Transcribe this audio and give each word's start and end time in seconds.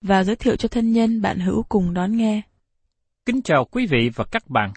và 0.00 0.24
giới 0.24 0.36
thiệu 0.36 0.56
cho 0.56 0.68
thân 0.68 0.92
nhân 0.92 1.22
bạn 1.22 1.38
hữu 1.38 1.62
cùng 1.62 1.94
đón 1.94 2.16
nghe. 2.16 2.42
Kính 3.26 3.42
chào 3.42 3.64
quý 3.64 3.86
vị 3.86 4.10
và 4.14 4.24
các 4.30 4.50
bạn. 4.50 4.72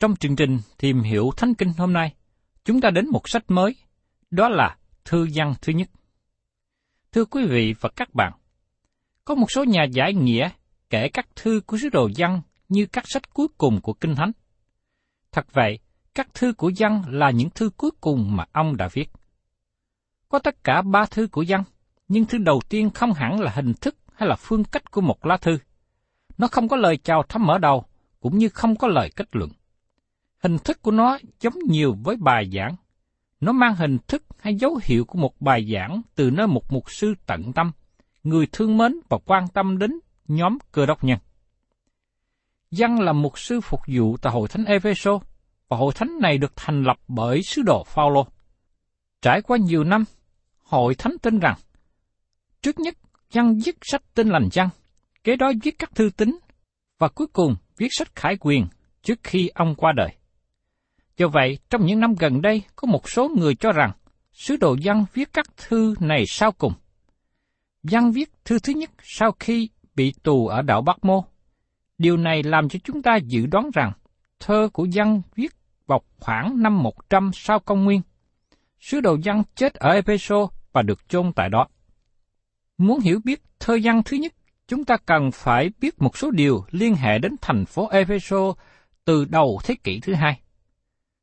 Trong 0.00 0.16
chương 0.16 0.36
trình 0.36 0.58
Tìm 0.78 1.00
hiểu 1.02 1.30
Thánh 1.36 1.54
Kinh 1.54 1.72
hôm 1.78 1.92
nay, 1.92 2.14
chúng 2.64 2.80
ta 2.80 2.90
đến 2.90 3.08
một 3.08 3.28
sách 3.28 3.44
mới, 3.48 3.76
đó 4.30 4.48
là 4.48 4.76
Thư 5.04 5.28
văn 5.34 5.54
thứ 5.62 5.72
nhất. 5.72 5.88
Thưa 7.12 7.24
quý 7.24 7.46
vị 7.46 7.74
và 7.80 7.88
các 7.96 8.14
bạn, 8.14 8.32
có 9.24 9.34
một 9.34 9.50
số 9.50 9.64
nhà 9.64 9.84
giải 9.84 10.14
nghĩa 10.14 10.50
kể 10.90 11.08
các 11.08 11.26
thư 11.36 11.60
của 11.66 11.78
sứ 11.78 11.88
đồ 11.88 12.08
văn 12.16 12.42
như 12.68 12.86
các 12.86 13.04
sách 13.08 13.34
cuối 13.34 13.48
cùng 13.58 13.80
của 13.80 13.92
Kinh 13.92 14.14
Thánh. 14.14 14.32
Thật 15.32 15.46
vậy, 15.52 15.78
các 16.14 16.34
thư 16.34 16.52
của 16.52 16.72
văn 16.78 17.02
là 17.08 17.30
những 17.30 17.50
thư 17.50 17.70
cuối 17.70 17.90
cùng 18.00 18.36
mà 18.36 18.44
ông 18.52 18.76
đã 18.76 18.88
viết. 18.92 19.10
Có 20.28 20.38
tất 20.38 20.64
cả 20.64 20.82
ba 20.82 21.06
thư 21.10 21.26
của 21.26 21.44
văn, 21.48 21.64
nhưng 22.08 22.24
thư 22.24 22.38
đầu 22.38 22.60
tiên 22.68 22.90
không 22.90 23.12
hẳn 23.12 23.40
là 23.40 23.50
hình 23.50 23.72
thức 23.80 23.96
hay 24.16 24.28
là 24.28 24.36
phương 24.36 24.64
cách 24.64 24.90
của 24.90 25.00
một 25.00 25.26
lá 25.26 25.36
thư. 25.36 25.58
Nó 26.38 26.48
không 26.48 26.68
có 26.68 26.76
lời 26.76 26.96
chào 26.96 27.22
thăm 27.22 27.46
mở 27.46 27.58
đầu, 27.58 27.84
cũng 28.20 28.38
như 28.38 28.48
không 28.48 28.76
có 28.76 28.88
lời 28.88 29.10
kết 29.16 29.36
luận. 29.36 29.50
Hình 30.42 30.58
thức 30.58 30.82
của 30.82 30.90
nó 30.90 31.18
giống 31.40 31.54
nhiều 31.68 31.96
với 32.04 32.16
bài 32.16 32.50
giảng. 32.52 32.76
Nó 33.40 33.52
mang 33.52 33.74
hình 33.74 33.98
thức 34.08 34.22
hay 34.38 34.54
dấu 34.54 34.80
hiệu 34.82 35.04
của 35.04 35.18
một 35.18 35.40
bài 35.40 35.72
giảng 35.72 36.02
từ 36.14 36.30
nơi 36.30 36.46
một 36.46 36.72
mục 36.72 36.90
sư 36.90 37.14
tận 37.26 37.52
tâm, 37.52 37.72
người 38.22 38.46
thương 38.52 38.78
mến 38.78 39.00
và 39.08 39.18
quan 39.26 39.48
tâm 39.48 39.78
đến 39.78 39.98
nhóm 40.28 40.58
cơ 40.72 40.86
đốc 40.86 41.04
nhân. 41.04 41.18
Giăng 42.70 43.00
là 43.00 43.12
mục 43.12 43.38
sư 43.38 43.60
phục 43.60 43.80
vụ 43.88 44.16
tại 44.16 44.32
hội 44.32 44.48
thánh 44.48 44.64
Epheso 44.64 45.18
và 45.68 45.76
hội 45.76 45.92
thánh 45.94 46.18
này 46.20 46.38
được 46.38 46.52
thành 46.56 46.82
lập 46.82 46.96
bởi 47.08 47.42
sứ 47.42 47.62
đồ 47.62 47.84
Phaolô. 47.84 48.26
Trải 49.22 49.42
qua 49.42 49.58
nhiều 49.58 49.84
năm, 49.84 50.04
hội 50.62 50.94
thánh 50.94 51.18
tin 51.22 51.38
rằng 51.38 51.56
trước 52.62 52.78
nhất 52.78 52.96
Văn 53.32 53.58
viết 53.64 53.76
sách 53.82 54.02
tin 54.14 54.28
lành 54.28 54.48
Văn, 54.52 54.68
kế 55.24 55.36
đó 55.36 55.52
viết 55.62 55.78
các 55.78 55.94
thư 55.94 56.10
tín 56.16 56.38
và 56.98 57.08
cuối 57.08 57.26
cùng 57.26 57.56
viết 57.76 57.88
sách 57.90 58.14
khải 58.14 58.36
quyền 58.40 58.66
trước 59.02 59.18
khi 59.22 59.50
ông 59.54 59.74
qua 59.74 59.92
đời. 59.96 60.08
Do 61.16 61.28
vậy, 61.28 61.58
trong 61.70 61.86
những 61.86 62.00
năm 62.00 62.14
gần 62.18 62.42
đây, 62.42 62.62
có 62.76 62.86
một 62.86 63.08
số 63.08 63.28
người 63.28 63.54
cho 63.54 63.72
rằng 63.72 63.92
sứ 64.32 64.56
đồ 64.56 64.76
Văn 64.82 65.04
viết 65.14 65.28
các 65.32 65.46
thư 65.56 65.94
này 66.00 66.24
sau 66.26 66.52
cùng. 66.52 66.72
Văn 67.82 68.12
viết 68.12 68.30
thư 68.44 68.58
thứ 68.58 68.72
nhất 68.72 68.90
sau 69.02 69.32
khi 69.40 69.68
bị 69.94 70.14
tù 70.22 70.46
ở 70.46 70.62
đảo 70.62 70.82
Bắc 70.82 71.04
Mô. 71.04 71.24
Điều 71.98 72.16
này 72.16 72.42
làm 72.42 72.68
cho 72.68 72.78
chúng 72.84 73.02
ta 73.02 73.16
dự 73.16 73.46
đoán 73.46 73.70
rằng 73.74 73.92
thơ 74.40 74.68
của 74.72 74.86
Văn 74.94 75.22
viết 75.34 75.52
vào 75.86 76.02
khoảng 76.20 76.62
năm 76.62 76.82
100 76.82 77.30
sau 77.34 77.58
công 77.58 77.84
nguyên. 77.84 78.00
Sứ 78.80 79.00
đồ 79.00 79.16
Văn 79.24 79.42
chết 79.54 79.74
ở 79.74 79.90
Epheso 79.90 80.48
và 80.72 80.82
được 80.82 81.08
chôn 81.08 81.32
tại 81.32 81.48
đó. 81.48 81.66
Muốn 82.78 83.00
hiểu 83.00 83.20
biết 83.24 83.42
thơ 83.60 83.78
văn 83.82 84.02
thứ 84.04 84.16
nhất, 84.16 84.32
chúng 84.68 84.84
ta 84.84 84.96
cần 84.96 85.30
phải 85.32 85.70
biết 85.80 86.02
một 86.02 86.16
số 86.16 86.30
điều 86.30 86.64
liên 86.70 86.94
hệ 86.94 87.18
đến 87.18 87.36
thành 87.40 87.66
phố 87.66 87.88
Epheso 87.88 88.54
từ 89.04 89.24
đầu 89.24 89.60
thế 89.64 89.74
kỷ 89.84 90.00
thứ 90.00 90.14
hai. 90.14 90.40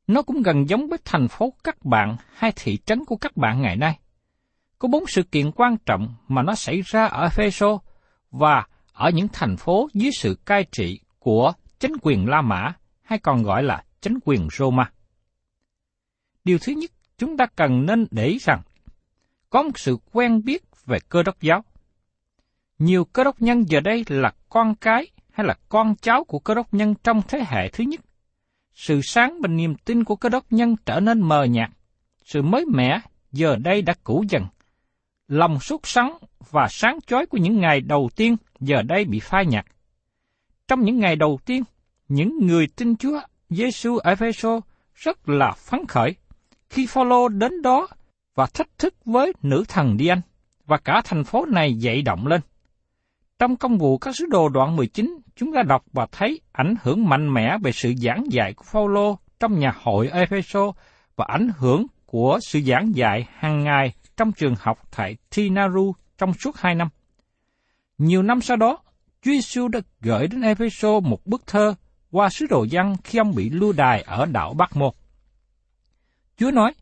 Nó 0.06 0.22
cũng 0.22 0.42
gần 0.42 0.68
giống 0.68 0.88
với 0.88 0.98
thành 1.04 1.28
phố 1.28 1.52
các 1.64 1.84
bạn 1.84 2.16
hay 2.34 2.52
thị 2.56 2.78
trấn 2.86 3.04
của 3.04 3.16
các 3.16 3.36
bạn 3.36 3.62
ngày 3.62 3.76
nay. 3.76 3.98
Có 4.78 4.88
bốn 4.88 5.04
sự 5.06 5.22
kiện 5.22 5.50
quan 5.52 5.76
trọng 5.86 6.14
mà 6.28 6.42
nó 6.42 6.54
xảy 6.54 6.82
ra 6.84 7.04
ở 7.04 7.22
Epheso 7.22 7.78
và 8.30 8.66
ở 8.92 9.10
những 9.10 9.28
thành 9.32 9.56
phố 9.56 9.88
dưới 9.94 10.10
sự 10.18 10.38
cai 10.46 10.64
trị 10.72 11.00
của 11.18 11.52
chính 11.80 11.92
quyền 12.02 12.28
La 12.28 12.42
Mã 12.42 12.72
hay 13.02 13.18
còn 13.18 13.42
gọi 13.42 13.62
là 13.62 13.84
chính 14.00 14.18
quyền 14.24 14.48
Roma. 14.52 14.92
Điều 16.44 16.58
thứ 16.58 16.72
nhất, 16.72 16.90
chúng 17.18 17.36
ta 17.36 17.46
cần 17.56 17.86
nên 17.86 18.06
để 18.10 18.26
ý 18.26 18.38
rằng 18.38 18.62
có 19.50 19.62
một 19.62 19.78
sự 19.78 19.96
quen 20.12 20.44
biết 20.44 20.62
về 20.86 20.98
cơ 21.08 21.22
đốc 21.22 21.40
giáo. 21.40 21.64
Nhiều 22.78 23.04
cơ 23.04 23.24
đốc 23.24 23.42
nhân 23.42 23.64
giờ 23.68 23.80
đây 23.80 24.04
là 24.08 24.32
con 24.48 24.74
cái 24.74 25.06
hay 25.32 25.46
là 25.46 25.54
con 25.68 25.94
cháu 25.96 26.24
của 26.24 26.38
cơ 26.38 26.54
đốc 26.54 26.74
nhân 26.74 26.94
trong 27.04 27.22
thế 27.28 27.44
hệ 27.46 27.68
thứ 27.68 27.84
nhất. 27.84 28.00
Sự 28.74 29.00
sáng 29.02 29.40
và 29.42 29.48
niềm 29.48 29.74
tin 29.74 30.04
của 30.04 30.16
cơ 30.16 30.28
đốc 30.28 30.52
nhân 30.52 30.76
trở 30.86 31.00
nên 31.00 31.20
mờ 31.20 31.44
nhạt. 31.44 31.70
Sự 32.24 32.42
mới 32.42 32.64
mẻ 32.72 33.00
giờ 33.32 33.56
đây 33.56 33.82
đã 33.82 33.94
cũ 34.04 34.24
dần. 34.28 34.46
Lòng 35.28 35.60
sốt 35.60 35.80
sắng 35.82 36.18
và 36.50 36.68
sáng 36.70 36.98
chói 37.06 37.26
của 37.26 37.38
những 37.38 37.60
ngày 37.60 37.80
đầu 37.80 38.10
tiên 38.16 38.36
giờ 38.60 38.82
đây 38.82 39.04
bị 39.04 39.20
phai 39.20 39.46
nhạt. 39.46 39.66
Trong 40.68 40.84
những 40.84 40.98
ngày 40.98 41.16
đầu 41.16 41.38
tiên, 41.46 41.62
những 42.08 42.46
người 42.46 42.66
tin 42.76 42.96
Chúa 42.96 43.20
Giêsu 43.50 43.96
ở 43.96 44.10
Epheso 44.10 44.60
rất 44.94 45.28
là 45.28 45.52
phấn 45.52 45.86
khởi 45.86 46.14
khi 46.70 46.86
Phaolô 46.86 47.28
đến 47.28 47.62
đó 47.62 47.88
và 48.34 48.46
thách 48.46 48.78
thức 48.78 48.94
với 49.04 49.32
nữ 49.42 49.64
thần 49.68 49.96
Đi 49.96 50.06
Anh 50.06 50.20
và 50.66 50.78
cả 50.78 51.02
thành 51.04 51.24
phố 51.24 51.46
này 51.46 51.74
dậy 51.74 52.02
động 52.02 52.26
lên. 52.26 52.40
Trong 53.38 53.56
công 53.56 53.78
vụ 53.78 53.98
các 53.98 54.16
sứ 54.16 54.26
đồ 54.30 54.48
đoạn 54.48 54.76
19, 54.76 55.18
chúng 55.36 55.52
ta 55.54 55.62
đọc 55.62 55.84
và 55.92 56.06
thấy 56.12 56.40
ảnh 56.52 56.74
hưởng 56.82 57.08
mạnh 57.08 57.34
mẽ 57.34 57.56
về 57.62 57.72
sự 57.72 57.94
giảng 57.96 58.24
dạy 58.30 58.54
của 58.54 58.64
Phaolô 58.64 59.18
trong 59.40 59.58
nhà 59.58 59.72
hội 59.82 60.08
Epheso 60.08 60.72
và 61.16 61.24
ảnh 61.28 61.48
hưởng 61.58 61.86
của 62.06 62.38
sự 62.48 62.60
giảng 62.60 62.96
dạy 62.96 63.26
hàng 63.34 63.64
ngày 63.64 63.94
trong 64.16 64.32
trường 64.32 64.54
học 64.58 64.78
tại 64.96 65.16
Tinaru 65.36 65.94
trong 66.18 66.34
suốt 66.34 66.56
hai 66.56 66.74
năm. 66.74 66.88
Nhiều 67.98 68.22
năm 68.22 68.40
sau 68.40 68.56
đó, 68.56 68.78
Chúa 69.22 69.30
Giêsu 69.30 69.68
đã 69.68 69.80
gửi 70.00 70.26
đến 70.26 70.40
Epheso 70.42 71.00
một 71.00 71.26
bức 71.26 71.46
thơ 71.46 71.74
qua 72.10 72.28
sứ 72.28 72.46
đồ 72.50 72.64
dân 72.64 72.96
khi 73.04 73.18
ông 73.18 73.34
bị 73.34 73.50
lưu 73.50 73.72
đài 73.72 74.02
ở 74.02 74.26
đảo 74.26 74.54
Bắc 74.54 74.76
Môn. 74.76 74.90
Chúa 76.36 76.50
nói, 76.50 76.72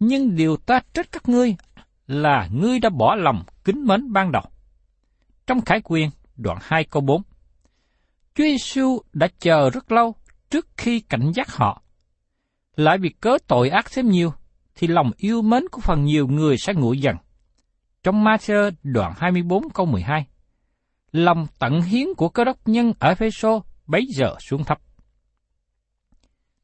nhưng 0.00 0.36
điều 0.36 0.56
ta 0.56 0.80
trách 0.94 1.12
các 1.12 1.28
ngươi 1.28 1.56
là 2.06 2.48
ngươi 2.52 2.78
đã 2.78 2.90
bỏ 2.90 3.14
lòng 3.14 3.44
kính 3.64 3.84
mến 3.84 4.12
ban 4.12 4.32
đầu. 4.32 4.42
Trong 5.46 5.60
Khải 5.60 5.80
Quyền, 5.84 6.10
đoạn 6.36 6.58
2 6.60 6.84
câu 6.84 7.02
4, 7.02 7.22
Chúa 8.34 8.44
Giêsu 8.44 8.98
đã 9.12 9.28
chờ 9.38 9.70
rất 9.70 9.92
lâu 9.92 10.14
trước 10.50 10.66
khi 10.76 11.00
cảnh 11.00 11.32
giác 11.34 11.52
họ. 11.56 11.82
Lại 12.76 12.98
vì 12.98 13.08
cớ 13.08 13.38
tội 13.46 13.68
ác 13.68 13.86
thêm 13.92 14.08
nhiều, 14.08 14.32
thì 14.74 14.86
lòng 14.86 15.10
yêu 15.16 15.42
mến 15.42 15.68
của 15.68 15.80
phần 15.80 16.04
nhiều 16.04 16.26
người 16.28 16.56
sẽ 16.58 16.74
nguội 16.74 16.98
dần. 16.98 17.16
Trong 18.02 18.24
Matthew 18.24 18.70
đoạn 18.82 19.12
24 19.16 19.70
câu 19.70 19.86
12, 19.86 20.26
lòng 21.12 21.46
tận 21.58 21.80
hiến 21.82 22.06
của 22.16 22.28
cơ 22.28 22.44
đốc 22.44 22.68
nhân 22.68 22.92
ở 22.98 23.14
Phê-xô 23.14 23.64
bấy 23.86 24.06
giờ 24.06 24.34
xuống 24.40 24.64
thấp. 24.64 24.78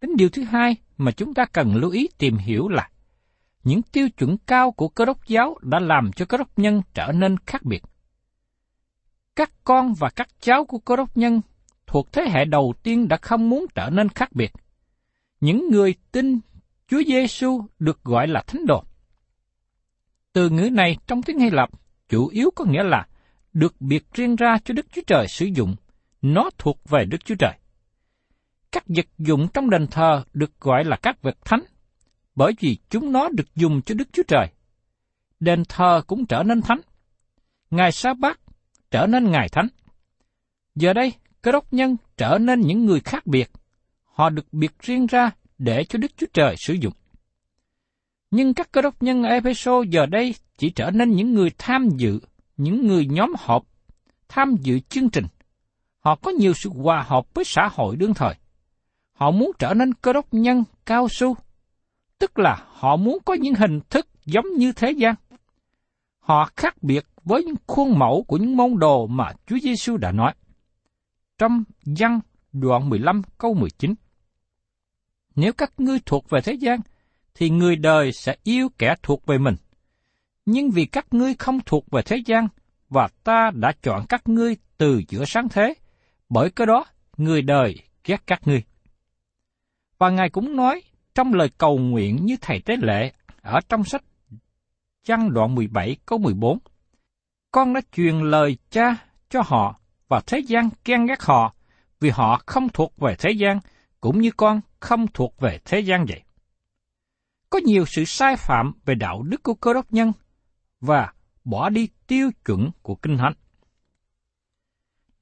Đến 0.00 0.10
điều 0.16 0.28
thứ 0.28 0.44
hai 0.44 0.76
mà 0.96 1.12
chúng 1.12 1.34
ta 1.34 1.44
cần 1.52 1.74
lưu 1.74 1.90
ý 1.90 2.08
tìm 2.18 2.36
hiểu 2.36 2.68
là 2.68 2.88
những 3.64 3.82
tiêu 3.82 4.08
chuẩn 4.08 4.38
cao 4.46 4.72
của 4.72 4.88
cơ 4.88 5.04
đốc 5.04 5.26
giáo 5.26 5.58
đã 5.62 5.78
làm 5.80 6.12
cho 6.12 6.24
cơ 6.24 6.36
đốc 6.36 6.58
nhân 6.58 6.82
trở 6.94 7.12
nên 7.12 7.36
khác 7.46 7.62
biệt. 7.62 7.82
Các 9.36 9.50
con 9.64 9.94
và 9.94 10.10
các 10.10 10.28
cháu 10.40 10.64
của 10.64 10.78
cơ 10.78 10.96
đốc 10.96 11.16
nhân 11.16 11.40
thuộc 11.86 12.12
thế 12.12 12.22
hệ 12.30 12.44
đầu 12.44 12.74
tiên 12.82 13.08
đã 13.08 13.16
không 13.16 13.50
muốn 13.50 13.66
trở 13.74 13.90
nên 13.90 14.08
khác 14.08 14.32
biệt. 14.32 14.52
Những 15.40 15.68
người 15.70 15.94
tin 16.12 16.40
Chúa 16.88 17.02
Giêsu 17.06 17.64
được 17.78 18.04
gọi 18.04 18.28
là 18.28 18.42
thánh 18.46 18.66
đồ. 18.66 18.84
Từ 20.32 20.50
ngữ 20.50 20.70
này 20.72 20.96
trong 21.06 21.22
tiếng 21.22 21.38
Hy 21.38 21.50
Lạp 21.50 21.70
chủ 22.08 22.28
yếu 22.28 22.50
có 22.56 22.64
nghĩa 22.64 22.82
là 22.82 23.06
được 23.52 23.80
biệt 23.80 24.04
riêng 24.14 24.36
ra 24.36 24.58
cho 24.64 24.74
Đức 24.74 24.86
Chúa 24.92 25.02
Trời 25.06 25.28
sử 25.28 25.46
dụng, 25.46 25.74
nó 26.22 26.50
thuộc 26.58 26.88
về 26.88 27.04
Đức 27.04 27.24
Chúa 27.24 27.34
Trời. 27.38 27.52
Các 28.72 28.84
vật 28.86 29.06
dụng 29.18 29.48
trong 29.54 29.70
đền 29.70 29.86
thờ 29.86 30.24
được 30.32 30.60
gọi 30.60 30.84
là 30.84 30.96
các 30.96 31.22
vật 31.22 31.36
thánh, 31.44 31.62
bởi 32.34 32.52
vì 32.60 32.76
chúng 32.90 33.12
nó 33.12 33.28
được 33.28 33.54
dùng 33.54 33.82
cho 33.82 33.94
Đức 33.94 34.08
Chúa 34.12 34.22
Trời. 34.28 34.46
Đền 35.40 35.62
thờ 35.68 36.02
cũng 36.06 36.26
trở 36.26 36.42
nên 36.42 36.62
thánh. 36.62 36.80
ngài 37.70 37.92
sa 37.92 38.14
bát 38.14 38.40
trở 38.90 39.06
nên 39.06 39.30
ngài 39.30 39.48
thánh. 39.48 39.68
Giờ 40.74 40.92
đây, 40.92 41.12
cơ 41.42 41.52
đốc 41.52 41.72
nhân 41.72 41.96
trở 42.16 42.38
nên 42.40 42.60
những 42.60 42.86
người 42.86 43.00
khác 43.00 43.26
biệt. 43.26 43.50
Họ 44.04 44.30
được 44.30 44.52
biệt 44.52 44.78
riêng 44.78 45.06
ra 45.06 45.30
để 45.58 45.84
cho 45.84 45.98
Đức 45.98 46.12
Chúa 46.16 46.26
Trời 46.32 46.54
sử 46.58 46.74
dụng. 46.74 46.92
Nhưng 48.30 48.54
các 48.54 48.72
cơ 48.72 48.82
đốc 48.82 49.02
nhân 49.02 49.22
ở 49.22 49.28
Epheso 49.28 49.82
giờ 49.88 50.06
đây 50.06 50.34
chỉ 50.58 50.70
trở 50.70 50.90
nên 50.90 51.10
những 51.10 51.34
người 51.34 51.50
tham 51.58 51.88
dự, 51.96 52.20
những 52.56 52.86
người 52.86 53.06
nhóm 53.06 53.32
họp, 53.38 53.62
tham 54.28 54.56
dự 54.60 54.80
chương 54.80 55.10
trình. 55.10 55.26
Họ 56.00 56.14
có 56.14 56.30
nhiều 56.30 56.52
sự 56.54 56.70
hòa 56.70 57.04
hợp 57.08 57.34
với 57.34 57.44
xã 57.44 57.68
hội 57.72 57.96
đương 57.96 58.14
thời. 58.14 58.34
Họ 59.12 59.30
muốn 59.30 59.50
trở 59.58 59.74
nên 59.74 59.94
cơ 59.94 60.12
đốc 60.12 60.34
nhân 60.34 60.64
cao 60.86 61.08
su, 61.10 61.36
tức 62.22 62.38
là 62.38 62.64
họ 62.68 62.96
muốn 62.96 63.18
có 63.24 63.34
những 63.34 63.54
hình 63.54 63.80
thức 63.90 64.08
giống 64.24 64.46
như 64.56 64.72
thế 64.72 64.90
gian. 64.90 65.14
Họ 66.18 66.50
khác 66.56 66.82
biệt 66.82 67.06
với 67.24 67.44
những 67.44 67.54
khuôn 67.66 67.98
mẫu 67.98 68.24
của 68.28 68.36
những 68.36 68.56
môn 68.56 68.78
đồ 68.78 69.06
mà 69.06 69.32
Chúa 69.46 69.58
Giêsu 69.62 69.96
đã 69.96 70.12
nói. 70.12 70.34
Trong 71.38 71.64
văn 71.98 72.20
đoạn 72.52 72.88
15 72.88 73.22
câu 73.38 73.54
19 73.54 73.94
Nếu 75.34 75.52
các 75.52 75.72
ngươi 75.78 75.98
thuộc 76.06 76.30
về 76.30 76.40
thế 76.40 76.52
gian, 76.52 76.80
thì 77.34 77.50
người 77.50 77.76
đời 77.76 78.12
sẽ 78.12 78.36
yêu 78.42 78.68
kẻ 78.78 78.94
thuộc 79.02 79.26
về 79.26 79.38
mình. 79.38 79.56
Nhưng 80.46 80.70
vì 80.70 80.84
các 80.84 81.06
ngươi 81.10 81.34
không 81.34 81.60
thuộc 81.66 81.90
về 81.90 82.02
thế 82.02 82.16
gian, 82.26 82.48
và 82.88 83.08
ta 83.24 83.50
đã 83.54 83.72
chọn 83.82 84.06
các 84.08 84.28
ngươi 84.28 84.56
từ 84.78 85.02
giữa 85.08 85.24
sáng 85.24 85.48
thế, 85.48 85.74
bởi 86.28 86.50
cái 86.50 86.66
đó 86.66 86.84
người 87.16 87.42
đời 87.42 87.76
ghét 88.04 88.22
các 88.26 88.40
ngươi. 88.44 88.62
Và 89.98 90.10
Ngài 90.10 90.30
cũng 90.30 90.56
nói 90.56 90.82
trong 91.14 91.34
lời 91.34 91.50
cầu 91.58 91.78
nguyện 91.78 92.26
như 92.26 92.36
Thầy 92.40 92.60
Tế 92.60 92.76
Lệ 92.76 93.12
ở 93.42 93.60
trong 93.68 93.84
sách 93.84 94.02
chăn 95.04 95.32
đoạn 95.32 95.54
17 95.54 95.96
câu 96.06 96.18
14. 96.18 96.58
Con 97.50 97.74
đã 97.74 97.80
truyền 97.92 98.20
lời 98.20 98.56
cha 98.70 98.96
cho 99.28 99.42
họ 99.44 99.80
và 100.08 100.20
thế 100.26 100.38
gian 100.38 100.68
ghen 100.84 101.06
ghét 101.06 101.22
họ 101.22 101.54
vì 102.00 102.10
họ 102.10 102.42
không 102.46 102.68
thuộc 102.68 102.96
về 102.96 103.14
thế 103.18 103.30
gian 103.30 103.58
cũng 104.00 104.20
như 104.20 104.30
con 104.36 104.60
không 104.80 105.06
thuộc 105.14 105.40
về 105.40 105.58
thế 105.64 105.80
gian 105.80 106.04
vậy. 106.08 106.22
Có 107.50 107.60
nhiều 107.64 107.84
sự 107.86 108.04
sai 108.04 108.36
phạm 108.36 108.72
về 108.84 108.94
đạo 108.94 109.22
đức 109.22 109.42
của 109.42 109.54
cơ 109.54 109.72
đốc 109.72 109.92
nhân 109.92 110.12
và 110.80 111.12
bỏ 111.44 111.68
đi 111.68 111.88
tiêu 112.06 112.30
chuẩn 112.44 112.70
của 112.82 112.94
Kinh 112.94 113.18
Thánh. 113.18 113.32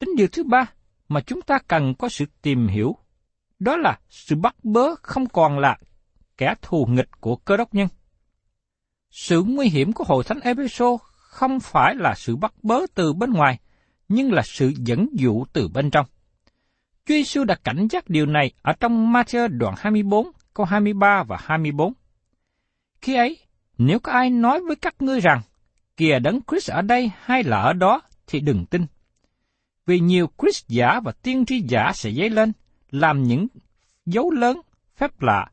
Đến 0.01 0.11
điều 0.17 0.29
thứ 0.33 0.45
ba 0.45 0.73
mà 1.09 1.21
chúng 1.21 1.43
ta 1.43 1.59
cần 1.69 1.95
có 1.99 2.09
sự 2.09 2.25
tìm 2.43 2.67
hiểu, 2.67 2.97
đó 3.61 3.77
là 3.77 3.99
sự 4.09 4.37
bắt 4.37 4.55
bớ 4.63 4.95
không 5.03 5.29
còn 5.29 5.59
là 5.59 5.79
kẻ 6.37 6.55
thù 6.63 6.87
nghịch 6.87 7.21
của 7.21 7.37
cơ 7.37 7.57
đốc 7.57 7.75
nhân. 7.75 7.89
Sự 9.11 9.43
nguy 9.43 9.69
hiểm 9.69 9.93
của 9.93 10.05
hội 10.05 10.25
thánh 10.25 10.41
Epheso 10.41 10.97
không 11.17 11.61
phải 11.61 11.95
là 11.95 12.15
sự 12.15 12.37
bắt 12.37 12.55
bớ 12.63 12.81
từ 12.95 13.13
bên 13.13 13.33
ngoài, 13.33 13.59
nhưng 14.09 14.33
là 14.33 14.43
sự 14.43 14.73
dẫn 14.77 15.09
dụ 15.13 15.45
từ 15.53 15.69
bên 15.69 15.91
trong. 15.91 16.07
Chúa 17.07 17.15
Giêsu 17.15 17.45
đã 17.45 17.55
cảnh 17.65 17.89
giác 17.91 18.11
điều 18.11 18.27
này 18.27 18.53
ở 18.63 18.73
trong 18.81 19.13
Matthew 19.13 19.49
đoạn 19.49 19.75
24, 19.79 20.31
câu 20.55 20.67
23 20.67 21.23
và 21.23 21.39
24. 21.41 21.93
Khi 23.01 23.15
ấy, 23.15 23.39
nếu 23.79 23.99
có 24.01 24.13
ai 24.13 24.31
nói 24.31 24.61
với 24.61 24.77
các 24.77 25.03
ngươi 25.03 25.21
rằng, 25.21 25.41
kìa 25.97 26.19
đấng 26.19 26.41
Christ 26.51 26.71
ở 26.71 26.83
đây 26.83 27.11
hay 27.21 27.43
là 27.43 27.61
ở 27.61 27.73
đó, 27.73 28.01
thì 28.27 28.41
đừng 28.41 28.67
tin. 28.67 28.87
Vì 29.87 30.01
nhiều 30.01 30.31
Christ 30.39 30.69
giả 30.69 31.01
và 31.01 31.13
tiên 31.13 31.47
tri 31.47 31.61
giả 31.61 31.93
sẽ 31.95 32.13
dấy 32.13 32.31
lên, 32.31 32.53
làm 32.91 33.23
những 33.23 33.47
dấu 34.07 34.31
lớn, 34.31 34.61
phép 34.97 35.23
lạ. 35.23 35.47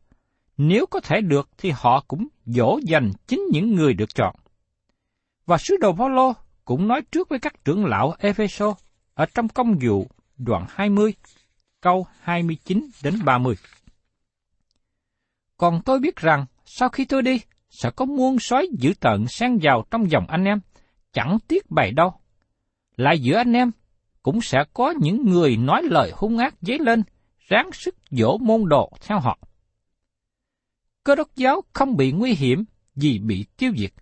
Nếu 0.58 0.86
có 0.86 1.00
thể 1.00 1.22
được 1.22 1.50
thì 1.58 1.72
họ 1.76 2.04
cũng 2.08 2.28
dỗ 2.46 2.80
dành 2.84 3.12
chính 3.28 3.42
những 3.52 3.76
người 3.76 3.94
được 3.94 4.16
chọn. 4.16 4.36
Và 5.46 5.58
sứ 5.58 5.78
đồ 5.82 5.94
Phaolô 5.94 6.34
cũng 6.66 6.88
nói 6.88 7.02
trước 7.12 7.30
với 7.30 7.40
các 7.40 7.66
trưởng 7.66 7.86
lão 7.86 8.16
Epheso 8.20 8.76
ở 9.14 9.26
trong 9.36 9.48
công 9.48 9.78
vụ 9.82 10.08
đoạn 10.38 10.66
20, 10.70 11.14
câu 11.82 12.08
29 12.22 12.90
đến 13.04 13.20
30. 13.26 13.56
Còn 15.58 15.82
tôi 15.86 16.00
biết 16.00 16.16
rằng 16.16 16.46
sau 16.66 16.90
khi 16.90 17.06
tôi 17.06 17.22
đi, 17.22 17.42
sẽ 17.70 17.90
có 17.96 18.06
muôn 18.06 18.40
sói 18.40 18.68
dữ 18.72 18.94
tợn 19.00 19.26
xen 19.28 19.60
vào 19.62 19.86
trong 19.92 20.12
dòng 20.12 20.26
anh 20.28 20.44
em, 20.44 20.60
chẳng 21.14 21.38
tiếc 21.48 21.72
bày 21.72 21.92
đâu. 21.92 22.14
Lại 22.96 23.20
giữa 23.20 23.36
anh 23.36 23.54
em, 23.54 23.72
cũng 24.24 24.42
sẽ 24.42 24.64
có 24.74 24.94
những 25.00 25.30
người 25.32 25.58
nói 25.58 25.84
lời 25.84 26.12
hung 26.16 26.38
ác 26.38 26.56
dấy 26.62 26.80
lên, 26.80 27.04
ráng 27.48 27.72
sức 27.74 27.96
dỗ 28.12 28.38
môn 28.38 28.70
đồ 28.70 28.92
theo 29.02 29.20
họ. 29.20 29.40
Cơ 31.04 31.16
đốc 31.16 31.36
giáo 31.36 31.62
không 31.74 31.98
bị 31.98 32.12
nguy 32.12 32.34
hiểm 32.34 32.66
vì 32.96 33.20
bị 33.20 33.46
tiêu 33.58 33.72
diệt, 33.78 33.94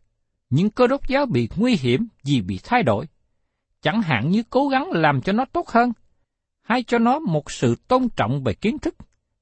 nhưng 0.49 0.69
cơ 0.69 0.87
đốc 0.87 1.07
giáo 1.07 1.25
bị 1.25 1.49
nguy 1.55 1.75
hiểm 1.75 2.07
vì 2.23 2.41
bị 2.41 2.59
thay 2.63 2.83
đổi. 2.83 3.05
Chẳng 3.81 4.01
hạn 4.01 4.29
như 4.29 4.43
cố 4.49 4.67
gắng 4.67 4.91
làm 4.91 5.21
cho 5.21 5.33
nó 5.33 5.45
tốt 5.45 5.69
hơn, 5.69 5.91
hay 6.61 6.83
cho 6.83 6.99
nó 6.99 7.19
một 7.19 7.51
sự 7.51 7.75
tôn 7.87 8.09
trọng 8.09 8.43
về 8.43 8.53
kiến 8.53 8.79
thức, 8.79 8.95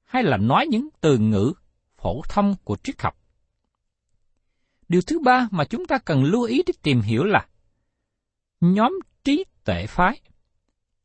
hay 0.04 0.22
là 0.22 0.36
nói 0.36 0.66
những 0.66 0.88
từ 1.00 1.18
ngữ 1.18 1.52
phổ 1.96 2.22
thông 2.28 2.54
của 2.64 2.76
triết 2.82 3.02
học. 3.02 3.18
Điều 4.88 5.02
thứ 5.02 5.18
ba 5.18 5.48
mà 5.50 5.64
chúng 5.64 5.86
ta 5.86 5.98
cần 5.98 6.24
lưu 6.24 6.42
ý 6.42 6.62
để 6.66 6.72
tìm 6.82 7.00
hiểu 7.00 7.24
là 7.24 7.46
nhóm 8.60 8.98
trí 9.24 9.44
tệ 9.64 9.86
phái 9.86 10.20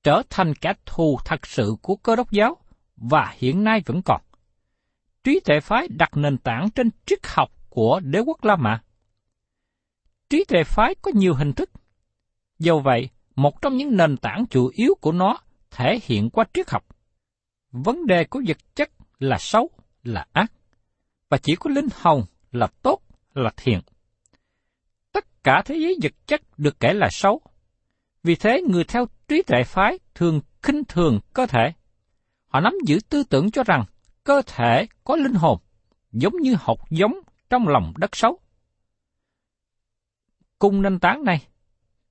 trở 0.04 0.22
thành 0.30 0.56
kẻ 0.56 0.74
thù 0.86 1.20
thật 1.26 1.48
sự 1.48 1.76
của 1.82 1.96
cơ 1.96 2.16
đốc 2.16 2.32
giáo 2.32 2.58
và 3.02 3.34
hiện 3.38 3.64
nay 3.64 3.82
vẫn 3.86 4.02
còn. 4.06 4.22
Trí 5.24 5.40
tuệ 5.40 5.60
phái 5.60 5.88
đặt 5.88 6.18
nền 6.18 6.38
tảng 6.38 6.70
trên 6.76 6.90
triết 7.06 7.20
học 7.24 7.50
của 7.70 8.00
đế 8.04 8.20
quốc 8.20 8.44
La 8.44 8.56
Mã. 8.56 8.82
Trí 10.30 10.44
tuệ 10.48 10.64
phái 10.64 10.96
có 11.02 11.12
nhiều 11.16 11.34
hình 11.34 11.54
thức. 11.54 11.70
Do 12.60 12.80
vậy, 12.80 13.10
một 13.36 13.62
trong 13.62 13.78
những 13.78 13.98
nền 13.98 14.18
tảng 14.18 14.46
chủ 14.50 14.72
yếu 14.74 14.96
của 15.02 15.12
nó 15.12 15.38
thể 15.72 16.00
hiện 16.04 16.30
qua 16.30 16.46
triết 16.54 16.70
học. 16.70 16.86
Vấn 17.72 18.06
đề 18.08 18.24
của 18.24 18.42
vật 18.48 18.58
chất 18.76 18.90
là 19.20 19.38
xấu, 19.40 19.70
là 20.04 20.26
ác, 20.34 20.52
và 21.30 21.38
chỉ 21.38 21.56
có 21.60 21.70
linh 21.70 21.88
hồn 22.02 22.24
là 22.52 22.68
tốt, 22.82 23.02
là 23.34 23.52
thiện. 23.58 23.80
Tất 25.12 25.44
cả 25.44 25.62
thế 25.66 25.76
giới 25.76 25.98
vật 26.02 26.14
chất 26.28 26.42
được 26.58 26.80
kể 26.80 26.94
là 26.94 27.08
xấu. 27.12 27.42
Vì 28.24 28.36
thế, 28.36 28.62
người 28.70 28.84
theo 28.84 29.06
trí 29.28 29.42
tuệ 29.42 29.64
phái 29.64 30.00
thường 30.16 30.42
khinh 30.64 30.84
thường 30.88 31.20
cơ 31.34 31.46
thể. 31.46 31.74
Họ 32.50 32.60
nắm 32.60 32.74
giữ 32.86 33.00
tư 33.10 33.24
tưởng 33.30 33.52
cho 33.52 33.64
rằng 33.64 33.84
cơ 34.24 34.42
thể 34.46 34.88
có 35.04 35.16
linh 35.16 35.34
hồn, 35.34 35.60
giống 36.12 36.34
như 36.42 36.56
hột 36.60 36.80
giống 36.90 37.14
trong 37.50 37.68
lòng 37.68 37.94
đất 37.98 38.16
xấu. 38.16 38.40
cung 40.60 40.82
nền 40.82 41.00
tán 41.00 41.24
này, 41.24 41.48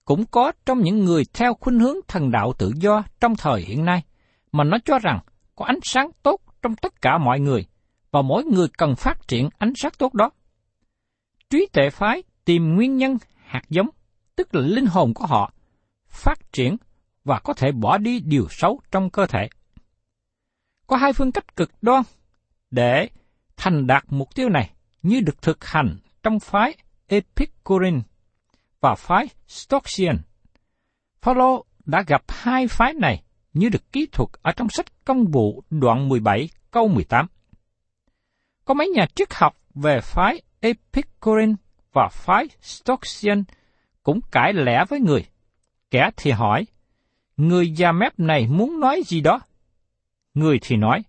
cũng 0.05 0.25
có 0.27 0.53
trong 0.67 0.81
những 0.81 1.05
người 1.05 1.25
theo 1.33 1.55
khuynh 1.55 1.79
hướng 1.79 1.97
thần 2.09 2.31
đạo 2.31 2.53
tự 2.59 2.73
do 2.77 3.03
trong 3.21 3.37
thời 3.37 3.61
hiện 3.61 3.85
nay, 3.85 4.03
mà 4.53 4.65
nó 4.65 4.79
cho 4.85 4.99
rằng 4.99 5.21
có 5.57 5.65
ánh 5.65 5.79
sáng 5.83 6.11
tốt 6.23 6.41
trong 6.63 6.77
tất 6.77 7.03
cả 7.03 7.19
mọi 7.19 7.41
người, 7.41 7.67
và 8.11 8.23
mỗi 8.23 8.45
người 8.45 8.69
cần 8.79 8.95
phát 8.97 9.29
triển 9.29 9.49
ánh 9.59 9.73
sáng 9.77 9.93
tốt 9.99 10.15
đó. 10.15 10.31
Trí 11.51 11.67
tuệ 11.73 11.91
phái 11.91 12.23
tìm 12.45 12.75
nguyên 12.75 12.97
nhân 12.97 13.17
hạt 13.45 13.63
giống, 13.69 13.89
tức 14.37 14.55
là 14.55 14.61
linh 14.61 14.87
hồn 14.87 15.15
của 15.15 15.27
họ, 15.27 15.53
phát 16.09 16.53
triển 16.53 16.77
và 17.25 17.39
có 17.39 17.53
thể 17.53 17.73
bỏ 17.73 17.99
đi 17.99 18.21
điều 18.21 18.47
xấu 18.51 18.81
trong 18.91 19.11
cơ 19.11 19.27
thể 19.27 19.49
có 20.89 20.97
hai 20.97 21.13
phương 21.13 21.33
cách 21.33 21.57
cực 21.57 21.71
đoan 21.83 22.03
để 22.71 23.09
thành 23.57 23.87
đạt 23.87 24.05
mục 24.09 24.35
tiêu 24.35 24.49
này 24.49 24.71
như 25.03 25.21
được 25.21 25.43
thực 25.43 25.65
hành 25.65 25.97
trong 26.23 26.41
phái 26.41 26.77
Epicurean 27.07 28.03
và 28.81 28.95
phái 28.95 29.29
Stoician. 29.47 30.19
Phaolô 31.21 31.65
đã 31.85 32.03
gặp 32.07 32.23
hai 32.29 32.69
phái 32.69 32.95
này 32.95 33.23
như 33.53 33.69
được 33.69 33.93
kỹ 33.93 34.07
thuật 34.13 34.29
ở 34.43 34.53
trong 34.53 34.69
sách 34.69 34.87
Công 35.05 35.25
vụ 35.25 35.63
đoạn 35.71 36.09
17 36.09 36.49
câu 36.71 36.89
18. 36.89 37.27
Có 38.65 38.75
mấy 38.75 38.89
nhà 38.89 39.07
triết 39.15 39.35
học 39.35 39.57
về 39.75 40.01
phái 40.01 40.41
Epicurean 40.61 41.57
và 41.93 42.09
phái 42.13 42.49
Stoician 42.63 43.45
cũng 44.03 44.21
cãi 44.31 44.53
lẽ 44.53 44.85
với 44.89 45.01
người. 45.01 45.27
Kẻ 45.91 46.11
thì 46.17 46.31
hỏi, 46.31 46.67
người 47.37 47.71
già 47.71 47.93
mép 47.93 48.19
này 48.19 48.47
muốn 48.47 48.81
nói 48.81 49.03
gì 49.07 49.21
đó? 49.21 49.41
Người 50.39 50.59
thì 50.63 50.77
nói, 50.77 51.03